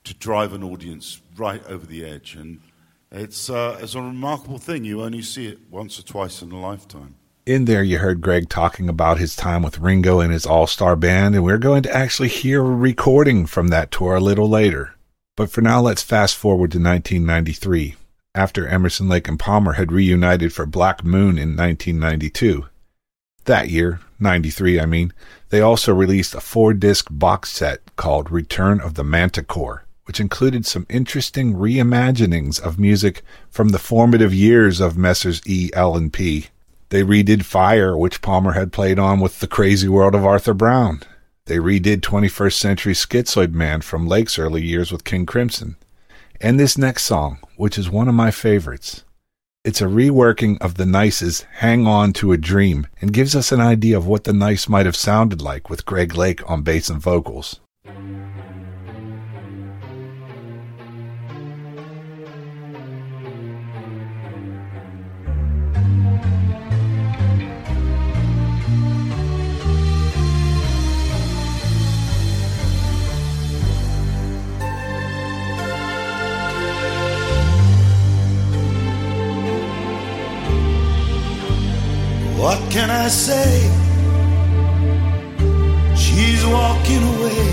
to 0.05 0.15
drive 0.15 0.53
an 0.53 0.63
audience 0.63 1.21
right 1.37 1.65
over 1.67 1.87
the 1.87 2.05
edge. 2.05 2.35
And 2.35 2.61
it's, 3.11 3.49
uh, 3.49 3.79
it's 3.81 3.95
a 3.95 4.03
remarkable 4.03 4.59
thing. 4.59 4.85
You 4.85 5.03
only 5.03 5.23
see 5.23 5.47
it 5.47 5.59
once 5.71 5.99
or 5.99 6.03
twice 6.03 6.43
in 6.43 6.53
a 6.53 6.61
lifetime. 6.61 7.15
In 7.49 7.65
there, 7.65 7.83
you 7.83 7.97
heard 7.97 8.21
Greg 8.21 8.51
talking 8.51 8.91
about 8.91 9.17
his 9.17 9.35
time 9.35 9.63
with 9.63 9.79
Ringo 9.79 10.21
and 10.21 10.31
his 10.31 10.45
all 10.45 10.67
star 10.67 10.97
band, 10.97 11.35
and 11.35 11.43
we're 11.43 11.57
going 11.57 11.83
to 11.85 11.97
actually 11.97 12.29
hear 12.29 12.61
a 12.61 12.63
recording 12.63 13.47
from 13.47 13.69
that 13.69 13.91
tour 13.91 14.17
a 14.17 14.21
little 14.21 14.51
later. 14.51 14.93
But 15.35 15.51
for 15.51 15.63
now, 15.63 15.81
let's 15.81 16.03
fast 16.03 16.37
forward 16.37 16.73
to 16.73 16.79
1993, 16.79 17.97
after 18.35 18.69
Emerson, 18.69 19.09
Lake 19.09 19.29
and 19.29 19.39
Palmer 19.39 19.73
had 19.73 19.91
reunited 19.91 20.53
for 20.53 20.67
Black 20.67 21.03
Moon 21.03 21.39
in 21.39 21.57
1992. 21.57 22.67
That 23.47 23.71
year, 23.71 24.01
93, 24.21 24.79
I 24.79 24.85
mean, 24.85 25.15
they 25.49 25.63
also 25.63 25.95
released 25.95 26.35
a 26.35 26.43
four 26.43 26.75
disc 26.75 27.07
box 27.11 27.49
set 27.49 27.81
called 27.97 28.31
Return 28.31 28.79
of 28.79 28.93
the 28.93 29.05
Manticore, 29.05 29.87
which 30.05 30.21
included 30.21 30.67
some 30.67 30.85
interesting 30.91 31.55
reimaginings 31.55 32.61
of 32.61 32.79
music 32.79 33.23
from 33.49 33.71
the 33.71 33.79
formative 33.79 34.35
years 34.35 34.81
of 34.81 34.99
Messrs. 34.99 35.41
E, 35.47 35.71
L, 35.73 35.97
and 35.97 36.13
P. 36.13 36.49
They 36.91 37.03
redid 37.03 37.45
Fire, 37.45 37.97
which 37.97 38.23
Palmer 38.23 38.53
had 38.53 38.73
played 38.73 38.99
on 38.99 39.21
with 39.21 39.41
The 39.41 39.47
Crazy 39.47 39.89
World 39.89 40.15
of 40.15 40.25
Arthur 40.25 40.55
Brown, 40.55 41.03
they 41.49 41.57
redid 41.57 42.03
21st 42.03 42.53
Century 42.53 42.93
Schizoid 42.93 43.53
Man 43.53 43.81
from 43.81 44.07
Lake's 44.07 44.39
early 44.39 44.63
years 44.63 44.93
with 44.93 45.05
King 45.05 45.25
Crimson. 45.25 45.77
And 46.43 46.61
this 46.61 46.77
next 46.77 47.05
song, 47.05 47.39
which 47.57 47.79
is 47.79 47.89
one 47.89 48.07
of 48.07 48.15
my 48.15 48.31
favorites. 48.31 49.03
It's 49.65 49.81
a 49.81 49.87
reworking 49.87 50.61
of 50.61 50.75
the 50.75 50.85
Nice's 50.85 51.47
Hang 51.55 51.87
On 51.87 52.13
to 52.13 52.33
a 52.33 52.37
Dream 52.37 52.87
and 53.01 53.15
gives 53.15 53.35
us 53.35 53.51
an 53.51 53.63
idea 53.63 53.97
of 53.97 54.07
what 54.07 54.25
the 54.25 54.35
Nice 54.35 54.69
might 54.69 54.85
have 54.85 54.95
sounded 54.95 55.41
like 55.41 55.71
with 55.71 55.87
Greg 55.87 56.15
Lake 56.15 56.43
on 56.49 56.61
bass 56.61 56.91
and 56.91 57.01
vocals. 57.01 57.61
Can 82.79 82.91
I 82.91 83.09
say? 83.09 83.53
She's 86.03 86.43
walking 86.47 87.03
away 87.15 87.47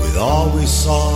with 0.00 0.16
all 0.26 0.46
we 0.56 0.66
saw. 0.66 1.08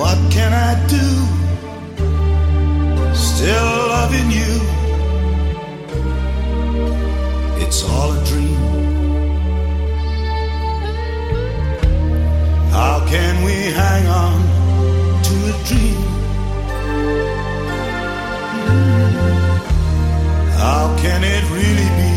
What 0.00 0.18
can 0.36 0.52
I 0.68 0.72
do? 0.96 1.08
Still 3.28 3.72
loving 3.96 4.28
you. 4.40 4.54
It's 7.62 7.80
all 7.90 8.10
a 8.18 8.20
dream. 8.30 8.60
How 12.76 12.96
can 13.12 13.44
we 13.44 13.56
hang 13.82 14.06
on? 14.06 14.29
Dream. 15.70 15.94
How 20.58 20.96
can 21.00 21.22
it 21.22 21.44
really 21.50 21.88
be 21.98 22.09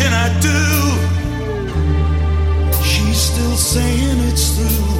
can 0.00 0.12
I 0.26 0.28
do? 0.48 0.60
She's 2.90 3.20
still 3.30 3.56
saying 3.56 4.18
it's 4.30 4.46
through 4.56 4.92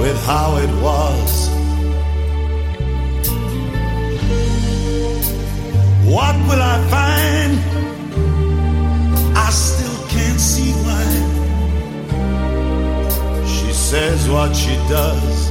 with 0.00 0.18
how 0.26 0.48
it 0.64 0.72
was. 0.86 1.32
What 6.14 6.34
will 6.46 6.62
I 6.74 6.78
find? 6.94 7.52
I 9.46 9.48
still 9.50 9.98
can't 10.14 10.40
see 10.40 10.72
why. 10.84 11.06
She 13.46 13.72
says 13.72 14.28
what 14.28 14.54
she 14.54 14.74
does. 14.88 15.47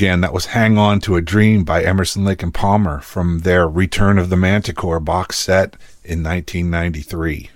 Again, 0.00 0.22
that 0.22 0.32
was 0.32 0.46
Hang 0.46 0.78
On 0.78 0.98
to 1.00 1.16
a 1.16 1.20
Dream 1.20 1.62
by 1.62 1.84
Emerson, 1.84 2.24
Lake 2.24 2.42
and 2.42 2.54
Palmer 2.54 3.00
from 3.00 3.40
their 3.40 3.68
Return 3.68 4.16
of 4.16 4.30
the 4.30 4.36
Manticore 4.36 4.98
box 4.98 5.36
set 5.36 5.74
in 6.02 6.22
1993. 6.22 7.50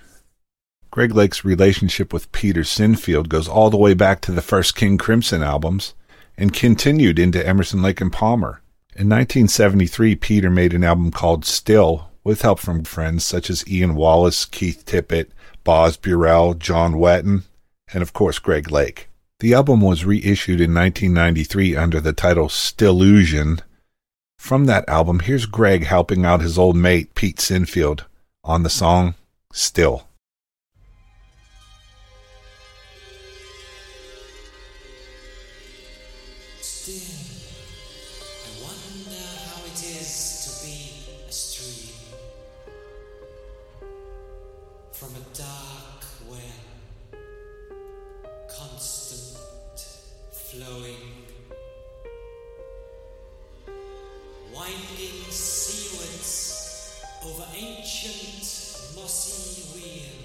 Greg 0.91 1.15
Lake's 1.15 1.43
relationship 1.43 2.13
with 2.13 2.31
Peter 2.31 2.61
Sinfield 2.61 3.29
goes 3.29 3.47
all 3.47 3.71
the 3.71 3.77
way 3.77 3.95
back 3.95 4.21
to 4.21 4.31
the 4.31 4.43
first 4.43 4.75
King 4.75 4.99
Crimson 4.99 5.41
albums 5.41 5.95
and 6.37 6.53
continued 6.53 7.17
into 7.17 7.43
Emerson, 7.43 7.81
Lake 7.81 7.99
and 7.99 8.13
Palmer. 8.13 8.61
In 8.95 9.09
1973, 9.09 10.15
Peter 10.17 10.51
made 10.51 10.75
an 10.75 10.83
album 10.83 11.09
called 11.09 11.45
Still 11.45 12.11
with 12.23 12.43
help 12.43 12.59
from 12.59 12.83
friends 12.83 13.23
such 13.23 13.49
as 13.49 13.67
Ian 13.67 13.95
Wallace, 13.95 14.45
Keith 14.45 14.85
Tippett, 14.85 15.29
Boz 15.63 15.97
Burrell, 15.97 16.53
John 16.53 16.93
Wetton, 16.93 17.41
and 17.91 18.03
of 18.03 18.13
course 18.13 18.37
Greg 18.37 18.69
Lake. 18.69 19.09
The 19.39 19.53
album 19.53 19.81
was 19.81 20.05
reissued 20.05 20.61
in 20.61 20.73
1993 20.73 21.75
under 21.75 21.99
the 21.99 22.13
title 22.13 22.47
Stillusion. 22.47 23.59
From 24.39 24.63
that 24.65 24.87
album, 24.87 25.19
here's 25.19 25.45
Greg 25.45 25.83
helping 25.83 26.23
out 26.23 26.39
his 26.39 26.57
old 26.57 26.77
mate 26.77 27.15
Pete 27.15 27.39
Sinfield 27.39 28.05
on 28.45 28.63
the 28.63 28.69
song 28.69 29.15
Still. 29.51 30.07
Still 36.61 36.95
I 38.45 38.63
wonder 38.63 39.19
how 39.49 39.65
it 39.65 39.83
is 39.83 40.45
to 40.45 40.65
be 40.65 41.27
a 41.27 41.31
stream 41.31 41.93
from 44.93 45.09
a 45.09 45.37
dark 45.37 45.74
flowing, 50.55 51.11
winding 54.53 55.19
seawards 55.29 57.03
over 57.25 57.45
ancient 57.55 58.95
mossy 58.95 59.63
wheels. 59.73 60.24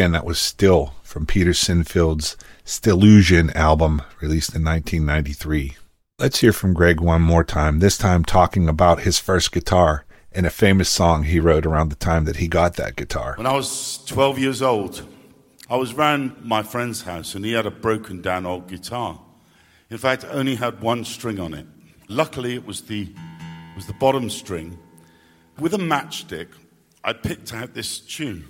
Again, 0.00 0.12
that 0.12 0.24
was 0.24 0.38
Still 0.38 0.94
from 1.02 1.26
Peter 1.26 1.52
Sinfield's 1.52 2.38
Stillusion 2.64 3.50
album 3.50 4.00
released 4.22 4.54
in 4.54 4.64
1993. 4.64 5.76
Let's 6.18 6.40
hear 6.40 6.54
from 6.54 6.72
Greg 6.72 7.02
one 7.02 7.20
more 7.20 7.44
time, 7.44 7.80
this 7.80 7.98
time 7.98 8.24
talking 8.24 8.66
about 8.66 9.02
his 9.02 9.18
first 9.18 9.52
guitar 9.52 10.06
and 10.32 10.46
a 10.46 10.50
famous 10.50 10.88
song 10.88 11.24
he 11.24 11.38
wrote 11.38 11.66
around 11.66 11.90
the 11.90 11.96
time 11.96 12.24
that 12.24 12.36
he 12.36 12.48
got 12.48 12.76
that 12.76 12.96
guitar. 12.96 13.34
When 13.36 13.46
I 13.46 13.52
was 13.52 14.02
12 14.06 14.38
years 14.38 14.62
old, 14.62 15.06
I 15.68 15.76
was 15.76 15.92
round 15.92 16.46
my 16.46 16.62
friend's 16.62 17.02
house 17.02 17.34
and 17.34 17.44
he 17.44 17.52
had 17.52 17.66
a 17.66 17.70
broken 17.70 18.22
down 18.22 18.46
old 18.46 18.68
guitar. 18.68 19.20
In 19.90 19.98
fact, 19.98 20.24
it 20.24 20.30
only 20.32 20.54
had 20.54 20.80
one 20.80 21.04
string 21.04 21.38
on 21.38 21.52
it. 21.52 21.66
Luckily, 22.08 22.54
it 22.54 22.64
was 22.64 22.80
the, 22.80 23.12
was 23.76 23.84
the 23.84 23.92
bottom 23.92 24.30
string. 24.30 24.78
With 25.58 25.74
a 25.74 25.78
matchstick, 25.78 26.48
I 27.04 27.12
picked 27.12 27.52
out 27.52 27.74
this 27.74 27.98
tune. 28.00 28.48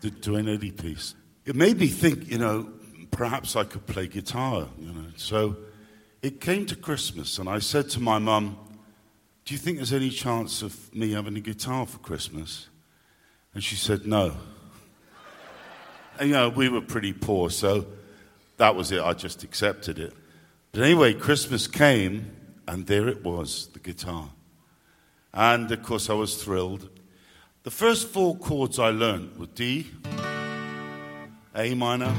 The 0.00 0.10
Duane 0.10 0.48
Eddy 0.48 0.70
piece. 0.70 1.14
It 1.44 1.56
made 1.56 1.78
me 1.78 1.88
think, 1.88 2.30
you 2.30 2.38
know, 2.38 2.70
perhaps 3.10 3.56
I 3.56 3.64
could 3.64 3.86
play 3.86 4.06
guitar, 4.06 4.68
you 4.78 4.92
know. 4.92 5.06
So 5.16 5.56
it 6.22 6.40
came 6.40 6.66
to 6.66 6.76
Christmas 6.76 7.38
and 7.38 7.48
I 7.48 7.58
said 7.58 7.88
to 7.90 8.00
my 8.00 8.18
mum, 8.18 8.56
do 9.44 9.54
you 9.54 9.58
think 9.58 9.78
there's 9.78 9.92
any 9.92 10.10
chance 10.10 10.62
of 10.62 10.94
me 10.94 11.12
having 11.12 11.36
a 11.36 11.40
guitar 11.40 11.86
for 11.86 11.98
Christmas? 11.98 12.68
And 13.54 13.64
she 13.64 13.74
said, 13.74 14.06
No. 14.06 14.36
And, 16.18 16.28
you 16.28 16.34
know, 16.34 16.50
we 16.50 16.68
were 16.68 16.82
pretty 16.82 17.12
poor, 17.12 17.50
so 17.50 17.86
that 18.58 18.76
was 18.76 18.92
it. 18.92 19.00
I 19.00 19.14
just 19.14 19.42
accepted 19.42 19.98
it. 19.98 20.12
But 20.70 20.82
anyway, 20.82 21.14
Christmas 21.14 21.66
came, 21.66 22.30
and 22.68 22.86
there 22.86 23.08
it 23.08 23.24
was, 23.24 23.68
the 23.72 23.78
guitar. 23.78 24.30
And 25.32 25.70
of 25.72 25.82
course, 25.82 26.10
I 26.10 26.12
was 26.12 26.42
thrilled. 26.42 26.88
The 27.62 27.70
first 27.70 28.08
four 28.08 28.38
chords 28.38 28.78
I 28.78 28.88
learned 28.88 29.36
were 29.36 29.44
D, 29.44 29.86
A 31.54 31.74
minor, 31.74 32.10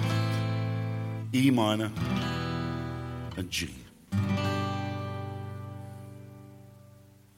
E 1.34 1.50
minor, 1.50 1.92
and 3.36 3.50
G. 3.50 3.74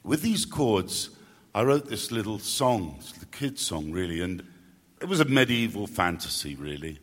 With 0.03 0.21
these 0.21 0.43
chords, 0.43 1.11
I 1.55 1.63
wrote 1.63 1.87
this 1.87 2.11
little 2.11 2.39
song, 2.39 2.99
the 3.21 3.25
kid's 3.25 3.65
song, 3.65 3.93
really, 3.93 4.19
and 4.19 4.43
it 4.99 5.07
was 5.07 5.21
a 5.21 5.25
medieval 5.25 5.87
fantasy, 5.87 6.55
really. 6.55 6.99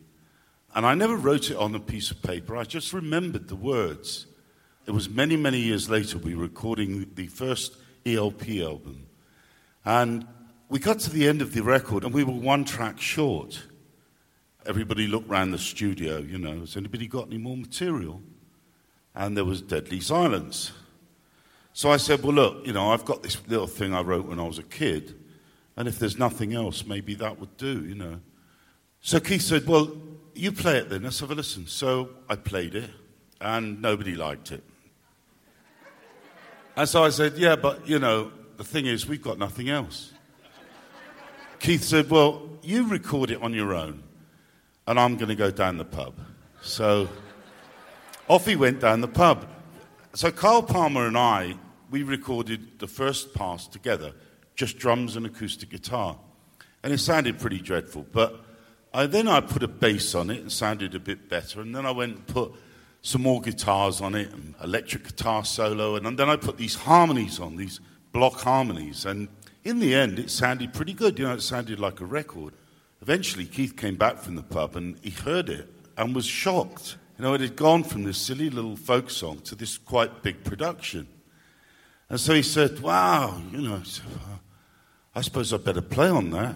And 0.75 0.85
I 0.85 0.93
never 0.93 1.15
wrote 1.15 1.49
it 1.49 1.57
on 1.57 1.73
a 1.73 1.79
piece 1.79 2.11
of 2.11 2.21
paper, 2.21 2.55
I 2.55 2.63
just 2.63 2.93
remembered 2.93 3.47
the 3.47 3.55
words. 3.55 4.27
It 4.85 4.91
was 4.91 5.09
many, 5.09 5.35
many 5.35 5.61
years 5.61 5.89
later, 5.89 6.19
we 6.19 6.35
were 6.35 6.43
recording 6.43 7.09
the 7.15 7.25
first 7.25 7.75
ELP 8.05 8.49
album. 8.49 9.07
And 9.83 10.27
we 10.71 10.79
got 10.79 10.99
to 10.99 11.09
the 11.09 11.27
end 11.27 11.41
of 11.41 11.53
the 11.53 11.61
record, 11.61 12.05
and 12.05 12.13
we 12.13 12.23
were 12.23 12.31
one 12.31 12.63
track 12.63 12.97
short. 12.97 13.61
Everybody 14.65 15.05
looked 15.05 15.27
round 15.27 15.53
the 15.53 15.57
studio, 15.57 16.19
you 16.19 16.37
know, 16.37 16.61
has 16.61 16.77
anybody 16.77 17.07
got 17.07 17.27
any 17.27 17.37
more 17.37 17.57
material? 17.57 18.21
And 19.13 19.35
there 19.35 19.43
was 19.43 19.61
deadly 19.61 19.99
silence. 19.99 20.71
So 21.73 21.91
I 21.91 21.97
said, 21.97 22.23
Well, 22.23 22.35
look, 22.35 22.65
you 22.65 22.71
know, 22.71 22.93
I've 22.93 23.03
got 23.03 23.21
this 23.21 23.45
little 23.49 23.67
thing 23.67 23.93
I 23.93 23.99
wrote 23.99 24.25
when 24.25 24.39
I 24.39 24.43
was 24.43 24.59
a 24.59 24.63
kid, 24.63 25.13
and 25.75 25.89
if 25.89 25.99
there's 25.99 26.17
nothing 26.17 26.53
else, 26.53 26.85
maybe 26.85 27.15
that 27.15 27.37
would 27.37 27.57
do, 27.57 27.83
you 27.83 27.95
know. 27.95 28.21
So 29.01 29.19
Keith 29.19 29.41
said, 29.41 29.67
Well, 29.67 29.91
you 30.35 30.53
play 30.53 30.77
it 30.77 30.89
then, 30.89 31.03
let's 31.03 31.19
have 31.19 31.31
a 31.31 31.35
listen. 31.35 31.67
So 31.67 32.11
I 32.29 32.37
played 32.37 32.75
it, 32.75 32.89
and 33.41 33.81
nobody 33.81 34.15
liked 34.15 34.53
it. 34.53 34.63
And 36.77 36.87
so 36.87 37.03
I 37.03 37.09
said, 37.09 37.37
Yeah, 37.37 37.57
but, 37.57 37.89
you 37.89 37.99
know, 37.99 38.31
the 38.55 38.63
thing 38.63 38.85
is, 38.85 39.05
we've 39.05 39.21
got 39.21 39.37
nothing 39.37 39.67
else. 39.67 40.13
Keith 41.61 41.83
said, 41.83 42.09
Well, 42.09 42.41
you 42.63 42.87
record 42.87 43.29
it 43.29 43.39
on 43.43 43.53
your 43.53 43.75
own, 43.75 44.01
and 44.87 44.99
I'm 44.99 45.15
going 45.15 45.29
to 45.29 45.35
go 45.35 45.51
down 45.51 45.77
the 45.77 45.85
pub. 45.85 46.15
So 46.63 47.07
off 48.27 48.47
he 48.47 48.55
went 48.55 48.79
down 48.79 49.01
the 49.01 49.07
pub. 49.07 49.47
So 50.13 50.31
Carl 50.31 50.63
Palmer 50.63 51.05
and 51.05 51.15
I, 51.15 51.55
we 51.91 52.01
recorded 52.01 52.79
the 52.79 52.87
first 52.87 53.35
pass 53.35 53.67
together, 53.67 54.13
just 54.55 54.79
drums 54.79 55.15
and 55.15 55.23
acoustic 55.27 55.69
guitar. 55.69 56.17
And 56.81 56.91
it 56.91 56.97
sounded 56.97 57.39
pretty 57.39 57.59
dreadful. 57.59 58.07
But 58.11 58.43
I, 58.91 59.05
then 59.05 59.27
I 59.27 59.39
put 59.39 59.61
a 59.61 59.67
bass 59.67 60.15
on 60.15 60.31
it 60.31 60.41
and 60.41 60.51
sounded 60.51 60.95
a 60.95 60.99
bit 60.99 61.29
better. 61.29 61.61
And 61.61 61.75
then 61.75 61.85
I 61.85 61.91
went 61.91 62.15
and 62.15 62.27
put 62.27 62.53
some 63.03 63.21
more 63.21 63.39
guitars 63.39 64.01
on 64.01 64.15
it, 64.15 64.33
and 64.33 64.55
electric 64.63 65.03
guitar 65.03 65.45
solo. 65.45 65.95
And 65.95 66.17
then 66.17 66.27
I 66.27 66.37
put 66.37 66.57
these 66.57 66.73
harmonies 66.73 67.39
on, 67.39 67.55
these 67.55 67.79
block 68.11 68.41
harmonies. 68.41 69.05
And 69.05 69.27
in 69.63 69.79
the 69.79 69.93
end, 69.93 70.19
it 70.19 70.31
sounded 70.31 70.73
pretty 70.73 70.93
good. 70.93 71.19
You 71.19 71.25
know, 71.25 71.33
it 71.33 71.41
sounded 71.41 71.79
like 71.79 71.99
a 71.99 72.05
record. 72.05 72.53
Eventually, 73.01 73.45
Keith 73.45 73.75
came 73.75 73.95
back 73.95 74.17
from 74.17 74.35
the 74.35 74.43
pub 74.43 74.75
and 74.75 74.97
he 75.01 75.11
heard 75.11 75.49
it 75.49 75.67
and 75.97 76.15
was 76.15 76.25
shocked. 76.25 76.97
You 77.17 77.23
know, 77.23 77.33
it 77.33 77.41
had 77.41 77.55
gone 77.55 77.83
from 77.83 78.03
this 78.03 78.17
silly 78.17 78.49
little 78.49 78.75
folk 78.75 79.09
song 79.09 79.39
to 79.41 79.55
this 79.55 79.77
quite 79.77 80.23
big 80.23 80.43
production. 80.43 81.07
And 82.09 82.19
so 82.19 82.33
he 82.33 82.41
said, 82.41 82.79
Wow, 82.79 83.41
you 83.51 83.61
know, 83.61 83.81
I 85.15 85.21
suppose 85.21 85.53
I'd 85.53 85.63
better 85.63 85.81
play 85.81 86.09
on 86.09 86.31
that. 86.31 86.55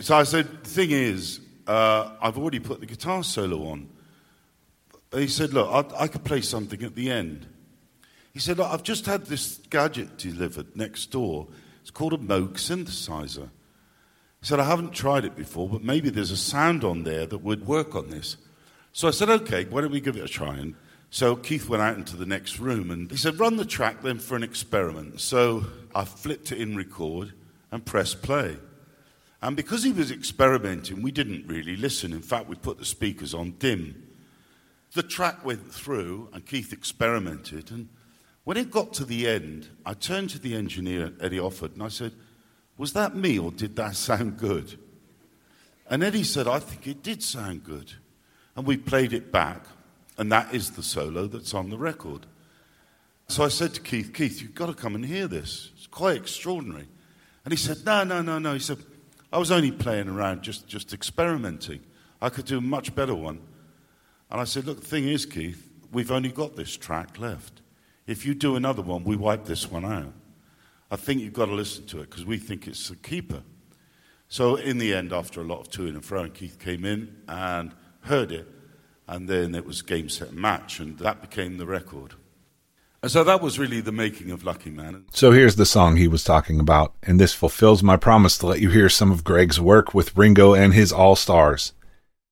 so 0.00 0.16
I 0.16 0.22
said, 0.22 0.64
The 0.64 0.70
thing 0.70 0.90
is, 0.90 1.40
uh, 1.66 2.16
I've 2.20 2.38
already 2.38 2.60
put 2.60 2.80
the 2.80 2.86
guitar 2.86 3.22
solo 3.22 3.68
on. 3.68 3.88
He 5.14 5.28
said, 5.28 5.52
Look, 5.52 5.68
I, 5.70 6.04
I 6.04 6.08
could 6.08 6.24
play 6.24 6.40
something 6.40 6.82
at 6.82 6.94
the 6.94 7.10
end. 7.10 7.46
He 8.34 8.40
said, 8.40 8.58
I've 8.58 8.82
just 8.82 9.06
had 9.06 9.26
this 9.26 9.60
gadget 9.70 10.18
delivered 10.18 10.76
next 10.76 11.12
door. 11.12 11.46
It's 11.80 11.90
called 11.92 12.14
a 12.14 12.18
Moog 12.18 12.54
synthesizer. 12.54 13.48
He 14.40 14.46
said, 14.46 14.58
I 14.58 14.64
haven't 14.64 14.92
tried 14.92 15.24
it 15.24 15.36
before, 15.36 15.68
but 15.68 15.84
maybe 15.84 16.10
there's 16.10 16.32
a 16.32 16.36
sound 16.36 16.82
on 16.82 17.04
there 17.04 17.26
that 17.26 17.38
would 17.38 17.66
work 17.66 17.94
on 17.94 18.10
this. 18.10 18.36
So 18.92 19.06
I 19.06 19.12
said, 19.12 19.30
okay, 19.30 19.64
why 19.64 19.80
don't 19.80 19.92
we 19.92 20.00
give 20.00 20.16
it 20.16 20.24
a 20.24 20.28
try? 20.28 20.56
And 20.56 20.74
so 21.10 21.36
Keith 21.36 21.68
went 21.68 21.82
out 21.82 21.96
into 21.96 22.16
the 22.16 22.26
next 22.26 22.58
room 22.58 22.90
and 22.90 23.08
he 23.08 23.16
said, 23.16 23.38
run 23.38 23.56
the 23.56 23.64
track 23.64 24.02
then 24.02 24.18
for 24.18 24.34
an 24.34 24.42
experiment. 24.42 25.20
So 25.20 25.66
I 25.94 26.04
flipped 26.04 26.50
it 26.50 26.58
in 26.58 26.76
record 26.76 27.32
and 27.70 27.86
pressed 27.86 28.20
play. 28.22 28.56
And 29.40 29.56
because 29.56 29.84
he 29.84 29.92
was 29.92 30.10
experimenting, 30.10 31.02
we 31.02 31.12
didn't 31.12 31.46
really 31.46 31.76
listen. 31.76 32.12
In 32.12 32.22
fact, 32.22 32.48
we 32.48 32.56
put 32.56 32.78
the 32.78 32.84
speakers 32.84 33.32
on 33.32 33.52
dim. 33.60 34.08
The 34.92 35.04
track 35.04 35.44
went 35.44 35.72
through 35.72 36.30
and 36.32 36.44
Keith 36.44 36.72
experimented. 36.72 37.70
And 37.70 37.88
when 38.44 38.56
it 38.56 38.70
got 38.70 38.92
to 38.94 39.04
the 39.04 39.26
end, 39.26 39.68
I 39.84 39.94
turned 39.94 40.30
to 40.30 40.38
the 40.38 40.54
engineer, 40.54 41.12
Eddie 41.20 41.38
Offord, 41.38 41.74
and 41.74 41.82
I 41.82 41.88
said, 41.88 42.12
Was 42.76 42.92
that 42.92 43.16
me 43.16 43.38
or 43.38 43.50
did 43.50 43.76
that 43.76 43.96
sound 43.96 44.38
good? 44.38 44.78
And 45.88 46.02
Eddie 46.02 46.24
said, 46.24 46.46
I 46.46 46.58
think 46.58 46.86
it 46.86 47.02
did 47.02 47.22
sound 47.22 47.64
good. 47.64 47.92
And 48.56 48.66
we 48.66 48.76
played 48.76 49.12
it 49.12 49.32
back, 49.32 49.64
and 50.16 50.30
that 50.30 50.54
is 50.54 50.70
the 50.72 50.82
solo 50.82 51.26
that's 51.26 51.54
on 51.54 51.70
the 51.70 51.78
record. 51.78 52.26
So 53.28 53.44
I 53.44 53.48
said 53.48 53.74
to 53.74 53.80
Keith, 53.80 54.12
Keith, 54.12 54.40
you've 54.42 54.54
got 54.54 54.66
to 54.66 54.74
come 54.74 54.94
and 54.94 55.04
hear 55.04 55.26
this. 55.26 55.70
It's 55.76 55.86
quite 55.86 56.16
extraordinary. 56.16 56.86
And 57.44 57.52
he 57.52 57.56
said, 57.56 57.78
No, 57.84 58.04
no, 58.04 58.20
no, 58.20 58.38
no. 58.38 58.52
He 58.52 58.60
said, 58.60 58.78
I 59.32 59.38
was 59.38 59.50
only 59.50 59.72
playing 59.72 60.08
around, 60.08 60.42
just, 60.42 60.68
just 60.68 60.92
experimenting. 60.92 61.80
I 62.20 62.28
could 62.28 62.44
do 62.44 62.58
a 62.58 62.62
much 62.62 62.94
better 62.94 63.14
one. 63.14 63.40
And 64.30 64.40
I 64.40 64.44
said, 64.44 64.66
Look, 64.66 64.80
the 64.80 64.86
thing 64.86 65.08
is, 65.08 65.24
Keith, 65.24 65.70
we've 65.90 66.10
only 66.10 66.30
got 66.30 66.56
this 66.56 66.76
track 66.76 67.18
left. 67.18 67.62
If 68.06 68.26
you 68.26 68.34
do 68.34 68.56
another 68.56 68.82
one, 68.82 69.04
we 69.04 69.16
wipe 69.16 69.44
this 69.46 69.70
one 69.70 69.84
out. 69.84 70.12
I 70.90 70.96
think 70.96 71.20
you've 71.20 71.32
got 71.32 71.46
to 71.46 71.54
listen 71.54 71.86
to 71.86 72.00
it 72.00 72.10
because 72.10 72.24
we 72.24 72.38
think 72.38 72.66
it's 72.66 72.90
a 72.90 72.96
keeper. 72.96 73.42
So, 74.28 74.56
in 74.56 74.78
the 74.78 74.94
end, 74.94 75.12
after 75.12 75.40
a 75.40 75.44
lot 75.44 75.60
of 75.60 75.70
toing 75.70 75.90
and 75.90 76.04
fro, 76.04 76.24
and 76.24 76.34
Keith 76.34 76.58
came 76.58 76.84
in 76.84 77.16
and 77.28 77.72
heard 78.00 78.32
it, 78.32 78.48
and 79.06 79.28
then 79.28 79.54
it 79.54 79.64
was 79.64 79.82
game, 79.82 80.08
set, 80.08 80.32
match, 80.32 80.80
and 80.80 80.98
that 80.98 81.20
became 81.20 81.56
the 81.56 81.66
record. 81.66 82.14
And 83.02 83.10
so 83.10 83.22
that 83.24 83.42
was 83.42 83.58
really 83.58 83.82
the 83.82 83.92
making 83.92 84.30
of 84.30 84.44
Lucky 84.44 84.70
Man. 84.70 85.04
So 85.12 85.30
here's 85.30 85.56
the 85.56 85.66
song 85.66 85.96
he 85.96 86.08
was 86.08 86.24
talking 86.24 86.58
about, 86.58 86.94
and 87.02 87.20
this 87.20 87.34
fulfills 87.34 87.82
my 87.82 87.98
promise 87.98 88.38
to 88.38 88.46
let 88.46 88.60
you 88.60 88.70
hear 88.70 88.88
some 88.88 89.12
of 89.12 89.24
Greg's 89.24 89.60
work 89.60 89.92
with 89.92 90.16
Ringo 90.16 90.54
and 90.54 90.72
his 90.72 90.90
All 90.90 91.14
Stars. 91.14 91.74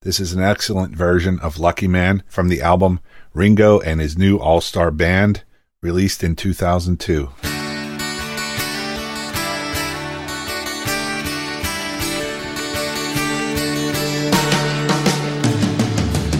This 0.00 0.18
is 0.18 0.32
an 0.32 0.42
excellent 0.42 0.96
version 0.96 1.38
of 1.40 1.58
Lucky 1.58 1.88
Man 1.88 2.22
from 2.26 2.48
the 2.48 2.62
album 2.62 3.00
Ringo 3.34 3.80
and 3.80 4.00
his 4.00 4.16
new 4.16 4.38
All 4.38 4.62
Star 4.62 4.90
Band, 4.90 5.44
released 5.82 6.22
in 6.22 6.36
2002. 6.36 7.28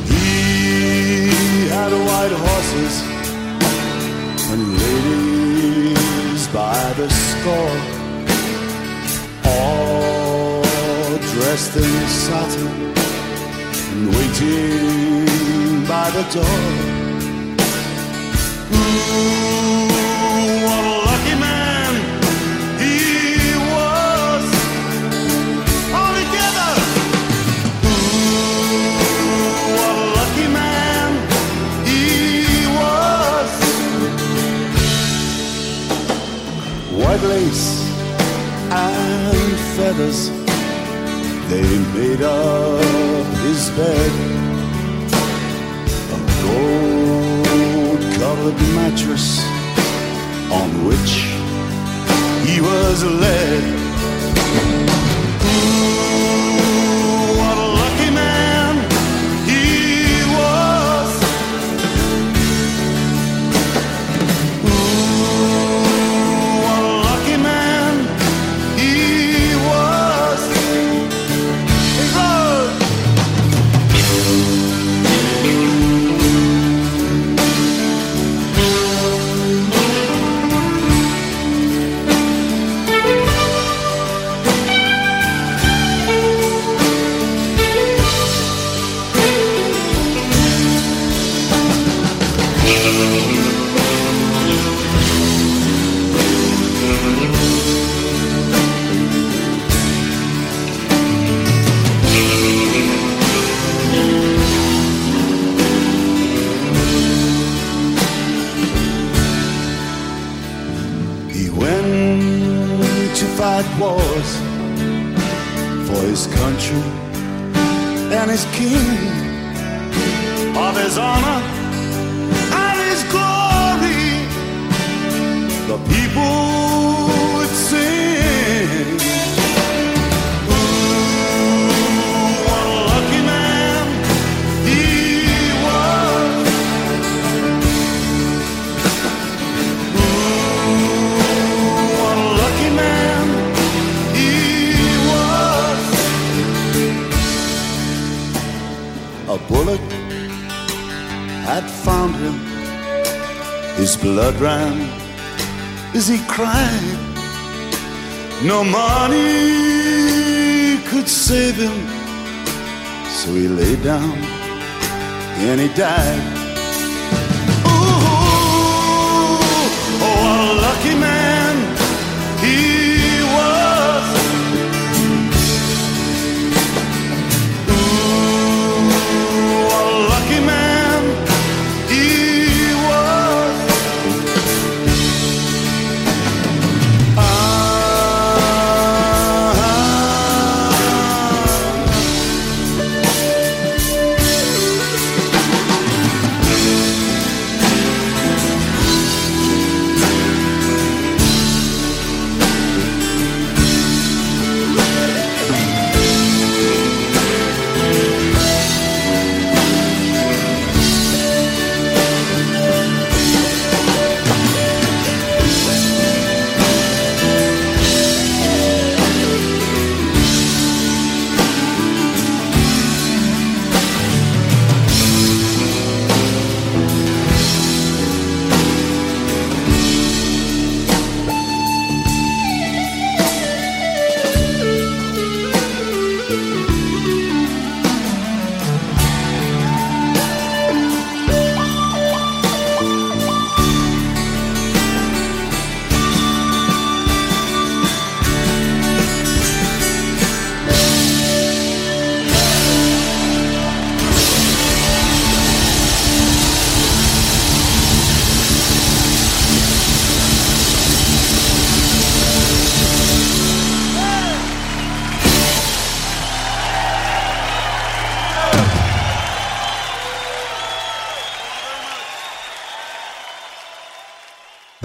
He 0.06 1.68
had 1.68 1.92
white 1.92 2.30
horses 2.30 2.94
and 4.52 4.62
ladies 4.78 6.46
by 6.48 6.92
the 6.96 7.10
score, 7.10 7.78
all 9.44 10.62
dressed 11.34 11.76
in 11.76 12.08
satin 12.08 12.68
and 13.90 14.08
waiting 14.14 15.84
by 15.88 16.10
the 16.10 16.22
door. 16.32 17.01
White 37.02 37.22
lace 37.22 37.90
and 38.70 39.58
feathers, 39.76 40.30
they 41.50 41.62
made 41.98 42.22
up 42.22 43.26
his 43.44 43.70
bed. 43.70 44.51
Gold 48.36 48.54
mattress 48.74 49.44
on 50.50 50.86
which 50.86 51.12
he 52.48 52.60
was 52.60 53.04
led. 53.04 53.81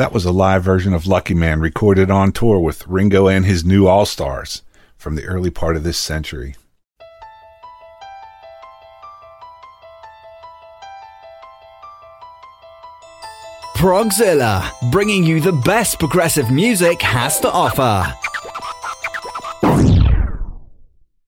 That 0.07 0.13
was 0.13 0.23
a 0.23 0.31
live 0.31 0.63
version 0.63 0.93
of 0.93 1.05
Lucky 1.05 1.33
Man 1.33 1.59
recorded 1.59 2.09
on 2.09 2.31
tour 2.31 2.59
with 2.61 2.87
Ringo 2.87 3.27
and 3.27 3.45
his 3.45 3.65
new 3.65 3.87
All 3.87 4.05
Stars 4.05 4.63
from 4.95 5.15
the 5.15 5.25
early 5.25 5.49
part 5.49 5.75
of 5.75 5.83
this 5.83 5.97
century. 5.97 6.55
Progzilla, 13.75 14.71
bringing 14.93 15.25
you 15.25 15.41
the 15.41 15.51
best 15.65 15.99
progressive 15.99 16.49
music 16.49 17.01
has 17.01 17.41
to 17.41 17.51
offer. 17.51 18.09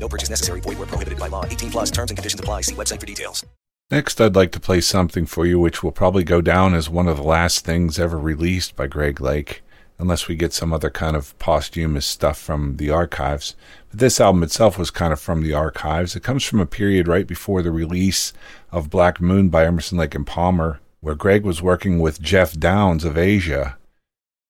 No 0.00 0.08
purchase 0.08 0.30
necessary. 0.30 0.60
Void 0.60 0.78
where 0.78 0.86
prohibited 0.86 1.18
by 1.18 1.28
law. 1.28 1.44
18 1.44 1.70
plus 1.70 1.90
terms 1.90 2.10
and 2.10 2.16
conditions 2.16 2.40
apply. 2.40 2.62
See 2.62 2.74
website 2.74 3.00
for 3.00 3.06
details. 3.06 3.44
Next, 3.90 4.20
I'd 4.20 4.36
like 4.36 4.52
to 4.52 4.60
play 4.60 4.82
something 4.82 5.24
for 5.24 5.46
you 5.46 5.58
which 5.58 5.82
will 5.82 5.92
probably 5.92 6.22
go 6.22 6.42
down 6.42 6.74
as 6.74 6.90
one 6.90 7.08
of 7.08 7.16
the 7.16 7.22
last 7.22 7.64
things 7.64 7.98
ever 7.98 8.18
released 8.18 8.76
by 8.76 8.86
Greg 8.86 9.18
Lake, 9.18 9.62
unless 9.98 10.28
we 10.28 10.36
get 10.36 10.52
some 10.52 10.74
other 10.74 10.90
kind 10.90 11.16
of 11.16 11.36
posthumous 11.38 12.04
stuff 12.04 12.38
from 12.38 12.76
the 12.76 12.90
archives. 12.90 13.56
But 13.88 14.00
this 14.00 14.20
album 14.20 14.42
itself 14.42 14.76
was 14.76 14.90
kind 14.90 15.10
of 15.10 15.20
from 15.20 15.42
the 15.42 15.54
archives. 15.54 16.14
It 16.14 16.22
comes 16.22 16.44
from 16.44 16.60
a 16.60 16.66
period 16.66 17.08
right 17.08 17.26
before 17.26 17.62
the 17.62 17.70
release 17.70 18.34
of 18.70 18.90
Black 18.90 19.22
Moon 19.22 19.48
by 19.48 19.64
Emerson 19.64 19.96
Lake 19.96 20.14
and 20.14 20.26
Palmer, 20.26 20.80
where 21.00 21.14
Greg 21.14 21.44
was 21.44 21.62
working 21.62 21.98
with 21.98 22.20
Geoff 22.20 22.58
Downes 22.58 23.04
of 23.04 23.16
Asia. 23.16 23.78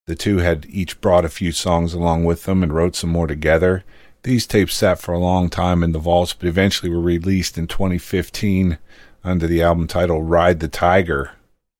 The 0.06 0.16
two 0.16 0.38
had 0.38 0.66
each 0.68 1.00
brought 1.00 1.24
a 1.24 1.28
few 1.28 1.52
songs 1.52 1.94
along 1.94 2.24
with 2.24 2.42
them 2.42 2.64
and 2.64 2.72
wrote 2.72 2.96
some 2.96 3.10
more 3.10 3.28
together. 3.28 3.84
These 4.28 4.46
tapes 4.46 4.74
sat 4.74 4.98
for 4.98 5.14
a 5.14 5.18
long 5.18 5.48
time 5.48 5.82
in 5.82 5.92
the 5.92 5.98
vaults, 5.98 6.34
but 6.34 6.46
eventually 6.46 6.90
were 6.90 7.00
released 7.00 7.56
in 7.56 7.66
2015 7.66 8.76
under 9.24 9.46
the 9.46 9.62
album 9.62 9.86
title 9.86 10.22
Ride 10.22 10.60
the 10.60 10.68
Tiger. 10.68 11.30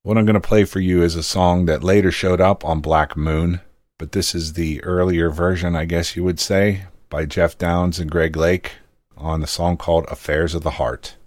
What 0.03 0.16
I'm 0.16 0.24
going 0.24 0.32
to 0.32 0.40
play 0.40 0.64
for 0.64 0.80
you 0.80 1.03
is 1.03 1.14
a 1.14 1.22
song 1.22 1.66
that 1.66 1.84
later 1.84 2.11
showed 2.11 2.40
up 2.40 2.64
on 2.64 2.80
Black 2.80 3.18
Moon, 3.18 3.61
but 3.99 4.12
this 4.12 4.34
is 4.34 4.55
the 4.55 4.82
earlier 4.82 5.28
version, 5.28 5.76
I 5.76 5.84
guess 5.84 6.16
you 6.16 6.24
would 6.24 6.40
say, 6.40 6.84
by 7.11 7.26
Geoff 7.26 7.59
Downes 7.59 7.99
and 7.99 8.11
Greg 8.11 8.34
Lake 8.34 8.76
on 9.14 9.42
the 9.42 9.46
song 9.46 9.76
called 9.76 10.07
Affairs 10.07 10.55
of 10.55 10.62
the 10.62 10.80
Heart. 10.80 11.17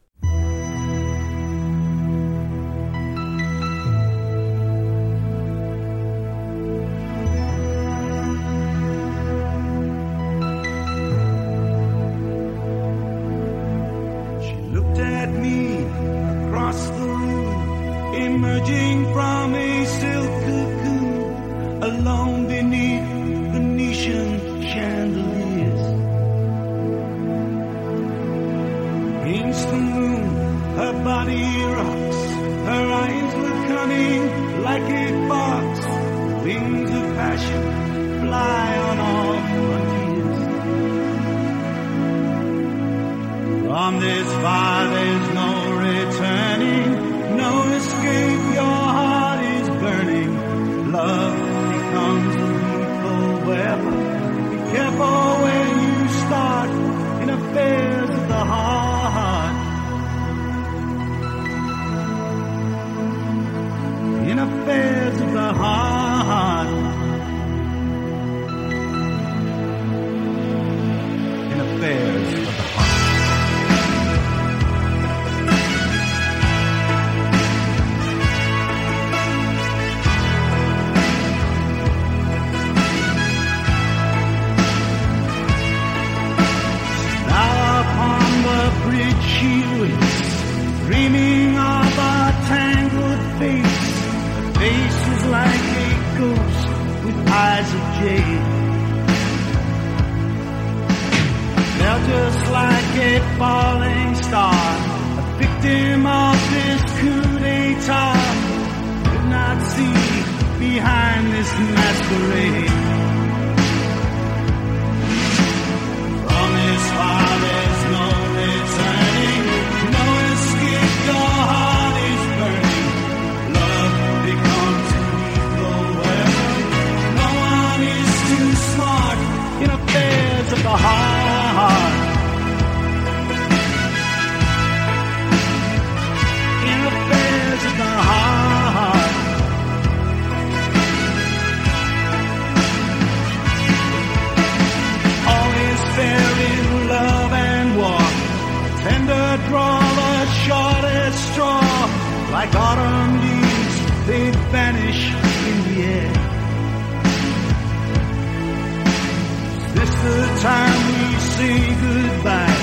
Time 160.42 160.88
we 160.92 161.20
say 161.20 161.58
goodbye. 161.86 162.60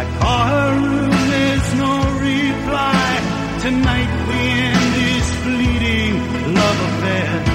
I 0.00 0.04
call 0.18 0.44
her 0.54 0.72
room, 0.84 1.10
there's 1.32 1.74
no 1.84 1.94
reply. 2.30 3.04
Tonight 3.60 4.12
we 4.28 4.40
end 4.68 4.86
this 4.98 5.28
fleeting 5.42 6.14
love 6.54 6.80
affair. 6.88 7.53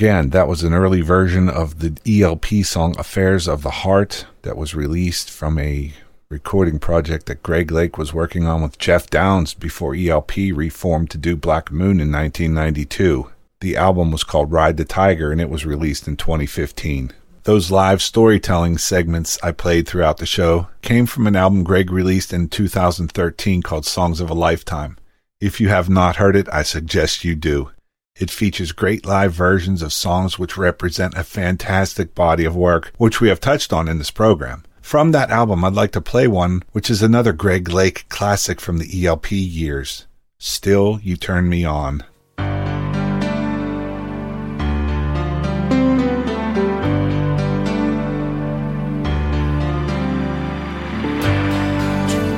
Again, 0.00 0.30
that 0.30 0.48
was 0.48 0.62
an 0.62 0.72
early 0.72 1.02
version 1.02 1.50
of 1.50 1.80
the 1.80 2.22
ELP 2.22 2.64
song 2.64 2.98
Affairs 2.98 3.46
of 3.46 3.60
the 3.60 3.82
Heart 3.84 4.24
that 4.40 4.56
was 4.56 4.74
released 4.74 5.30
from 5.30 5.58
a 5.58 5.92
recording 6.30 6.78
project 6.78 7.26
that 7.26 7.42
Greg 7.42 7.70
Lake 7.70 7.98
was 7.98 8.14
working 8.14 8.46
on 8.46 8.62
with 8.62 8.78
Geoff 8.78 9.10
Downes 9.10 9.52
before 9.52 9.94
ELP 9.94 10.36
reformed 10.54 11.10
to 11.10 11.18
do 11.18 11.36
Black 11.36 11.70
Moon 11.70 12.00
in 12.00 12.10
1992. 12.10 13.30
The 13.60 13.76
album 13.76 14.10
was 14.10 14.24
called 14.24 14.50
Ride 14.50 14.78
the 14.78 14.86
Tiger 14.86 15.32
and 15.32 15.38
it 15.38 15.50
was 15.50 15.66
released 15.66 16.08
in 16.08 16.16
2015. 16.16 17.12
Those 17.42 17.70
live 17.70 18.00
storytelling 18.00 18.78
segments 18.78 19.38
I 19.42 19.52
played 19.52 19.86
throughout 19.86 20.16
the 20.16 20.24
show 20.24 20.68
came 20.80 21.04
from 21.04 21.26
an 21.26 21.36
album 21.36 21.62
Greg 21.62 21.90
released 21.90 22.32
in 22.32 22.48
2013 22.48 23.60
called 23.60 23.84
Songs 23.84 24.22
of 24.22 24.30
a 24.30 24.34
Lifetime. 24.34 24.96
If 25.42 25.60
you 25.60 25.68
have 25.68 25.90
not 25.90 26.16
heard 26.16 26.36
it, 26.36 26.48
I 26.50 26.62
suggest 26.62 27.22
you 27.22 27.34
do. 27.34 27.72
It 28.20 28.30
features 28.30 28.72
great 28.72 29.06
live 29.06 29.32
versions 29.32 29.80
of 29.80 29.94
songs 29.94 30.38
which 30.38 30.58
represent 30.58 31.14
a 31.16 31.24
fantastic 31.24 32.14
body 32.14 32.44
of 32.44 32.54
work, 32.54 32.92
which 32.98 33.18
we 33.18 33.30
have 33.30 33.40
touched 33.40 33.72
on 33.72 33.88
in 33.88 33.96
this 33.96 34.10
program. 34.10 34.62
From 34.82 35.12
that 35.12 35.30
album, 35.30 35.64
I'd 35.64 35.72
like 35.72 35.92
to 35.92 36.02
play 36.02 36.28
one 36.28 36.62
which 36.72 36.90
is 36.90 37.00
another 37.00 37.32
Greg 37.32 37.70
Lake 37.70 38.04
classic 38.10 38.60
from 38.60 38.76
the 38.76 39.06
ELP 39.06 39.32
years. 39.32 40.06
Still, 40.36 41.00
You 41.02 41.16
Turn 41.16 41.48
Me 41.48 41.64
On. 41.64 42.04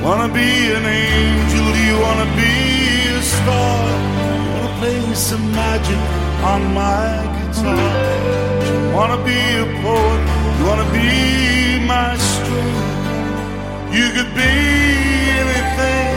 Wanna 0.04 0.32
be 0.32 0.72
an 0.76 0.84
angel? 0.86 1.72
Do 1.72 1.84
you 1.84 1.98
wanna 2.00 2.36
be 2.36 3.09
a 3.18 3.22
star? 3.22 4.21
Play 4.82 5.14
some 5.14 5.52
magic 5.52 6.02
on 6.42 6.74
my 6.74 7.06
guitar? 7.36 7.92
You 8.66 8.90
wanna 8.92 9.18
be 9.22 9.38
a 9.64 9.66
poet? 9.80 10.22
You 10.59 10.64
wanna 10.70 10.88
be 10.90 11.09
my 11.86 12.10
string? 12.30 12.74
You 13.96 14.06
could 14.16 14.32
be 14.34 14.52
anything. 15.42 16.16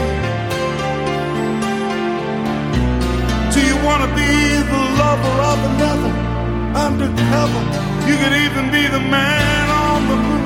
Do 3.54 3.60
you 3.70 3.76
wanna 3.86 4.10
be 4.22 4.32
the 4.72 4.82
lover 5.00 5.36
of 5.52 5.58
another 5.70 6.12
undercover? 6.86 7.62
You 8.08 8.14
could 8.20 8.34
even 8.46 8.64
be 8.72 8.82
the 8.96 9.02
man 9.16 9.64
on 9.86 10.00
the 10.10 10.16
moon. 10.26 10.44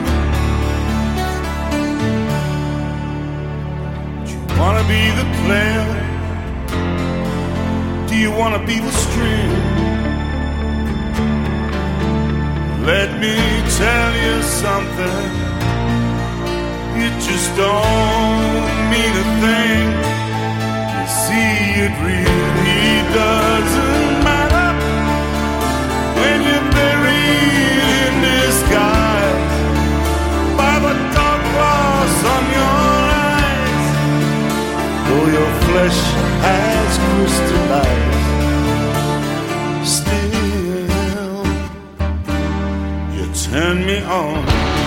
Wanna 4.60 4.84
be 4.92 5.02
the 5.20 5.26
player? 5.40 5.99
You 8.20 8.30
wanna 8.30 8.58
be 8.66 8.78
the 8.78 8.92
string? 8.92 9.50
Let 12.84 13.18
me 13.18 13.36
tell 13.80 14.12
you 14.24 14.42
something. 14.42 15.26
It 17.04 17.14
just 17.28 17.48
don't 17.56 18.76
mean 18.92 19.14
a 19.24 19.28
thing. 19.44 19.86
You 20.92 21.06
see, 21.24 21.54
it 21.86 21.94
really 22.10 22.92
doesn't 23.20 24.12
matter 24.28 24.68
when 26.20 26.38
you're 26.46 26.70
buried 26.76 27.78
in 28.04 28.12
disguise 28.20 28.89
though 35.20 35.32
your 35.32 35.52
flesh 35.66 36.00
has 36.46 36.98
crystallized, 37.10 38.20
still 39.86 40.30
you 43.16 43.26
turn 43.34 43.76
me 43.86 43.98
on. 44.02 44.79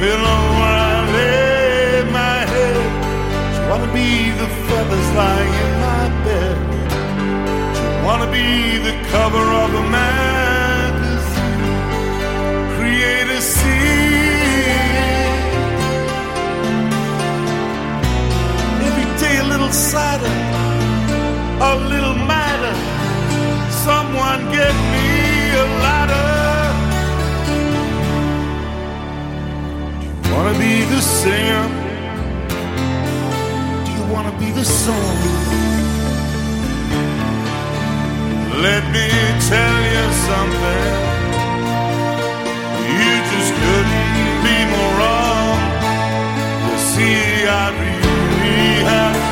Pillow 0.00 0.40
where 0.58 0.78
I 0.92 0.98
lay 1.16 2.10
my 2.20 2.38
head. 2.54 2.82
She 3.54 3.60
wanna 3.70 3.90
be 4.00 4.10
the 4.40 4.48
feathers 4.66 5.08
lying 5.20 5.54
in 5.64 5.72
my 5.88 6.04
bed. 6.26 6.56
She 7.76 7.88
wanna 8.06 8.28
be 8.38 8.48
the 8.88 8.94
cover 9.12 9.44
of 9.62 9.68
a 9.82 9.84
magazine. 10.00 11.64
Create 12.76 13.28
a 13.38 13.40
scene. 13.54 14.78
Every 18.88 19.08
day 19.22 19.34
a 19.44 19.46
little 19.52 19.74
sadder, 19.90 20.36
a 21.70 21.72
little 21.92 22.18
madder. 22.32 22.76
Someone 23.86 24.40
get 24.58 24.74
me 24.94 25.08
a 25.64 25.66
Wanna 30.50 30.64
be 30.64 30.84
the 30.84 31.00
singer? 31.00 31.64
Do 33.84 33.90
you 33.92 34.04
wanna 34.12 34.36
be 34.36 34.50
the 34.50 34.64
song? 34.64 35.18
Let 38.66 38.82
me 38.96 39.06
tell 39.52 39.78
you 39.94 40.04
something. 40.28 40.86
You 42.98 43.12
just 43.30 43.52
couldn't 43.62 44.10
be 44.46 44.58
more 44.74 44.92
wrong. 44.98 45.58
You 46.66 46.76
see, 46.90 47.46
I 47.46 47.66
really 47.82 48.72
have 48.90 49.29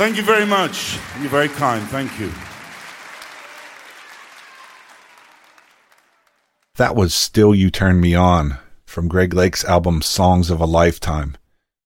Thank 0.00 0.16
you 0.16 0.22
very 0.22 0.46
much. 0.46 0.98
You're 1.20 1.28
very 1.28 1.50
kind. 1.50 1.86
Thank 1.88 2.18
you. 2.18 2.32
That 6.76 6.96
was 6.96 7.12
Still 7.12 7.54
You 7.54 7.70
Turn 7.70 8.00
Me 8.00 8.14
On 8.14 8.56
from 8.86 9.08
Greg 9.08 9.34
Lake's 9.34 9.62
album 9.62 10.00
Songs 10.00 10.48
of 10.48 10.58
a 10.58 10.64
Lifetime. 10.64 11.36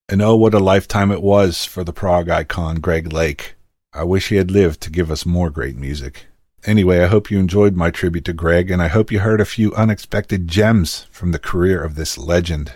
And 0.09 0.23
oh, 0.23 0.37
what 0.37 0.55
a 0.55 0.61
lifetime 0.61 1.11
it 1.11 1.25
was 1.25 1.65
for 1.65 1.83
the 1.83 1.93
prog 1.93 2.31
icon 2.31 2.77
Greg 2.77 3.13
Lake. 3.13 3.57
I 3.93 4.05
wish 4.05 4.29
he 4.29 4.37
had 4.37 4.53
lived 4.53 4.81
to 4.83 4.91
give 4.91 5.11
us 5.11 5.27
more 5.27 5.51
great 5.51 5.75
music. 5.75 6.27
Anyway, 6.65 7.01
I 7.01 7.09
hope 7.09 7.33
you 7.33 7.41
enjoyed 7.41 7.75
my 7.75 7.91
tribute 7.91 8.27
to 8.27 8.33
Greg, 8.33 8.71
and 8.71 8.81
I 8.81 8.87
hope 8.87 9.11
you 9.11 9.19
heard 9.19 9.41
a 9.41 9.45
few 9.45 9.75
unexpected 9.75 10.47
gems 10.47 11.09
from 11.11 11.33
the 11.33 11.41
career 11.41 11.83
of 11.83 11.97
this 11.97 12.17
legend. 12.17 12.75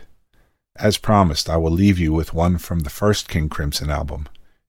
As 0.74 0.98
promised, 0.98 1.48
I 1.48 1.58
will 1.58 1.70
leave 1.70 2.00
you 2.00 2.12
with 2.12 2.34
one 2.34 2.58
from 2.58 2.80
the 2.80 2.90
first 2.90 3.28
King 3.28 3.48
Crimson 3.48 3.88
album, 3.88 4.26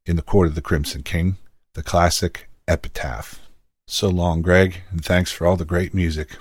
In 0.10 0.16
the 0.16 0.24
Court 0.24 0.48
of 0.48 0.56
the 0.56 0.62
Crimson 0.64 1.04
King, 1.04 1.38
the 1.76 1.84
classic 1.84 2.50
Epitaph. 2.68 3.40
So 3.88 4.10
long, 4.10 4.42
Greg, 4.42 4.82
and 4.90 5.06
thanks 5.06 5.32
for 5.32 5.46
all 5.46 5.56
the 5.56 5.66
great 5.66 5.94
music. 5.94 6.38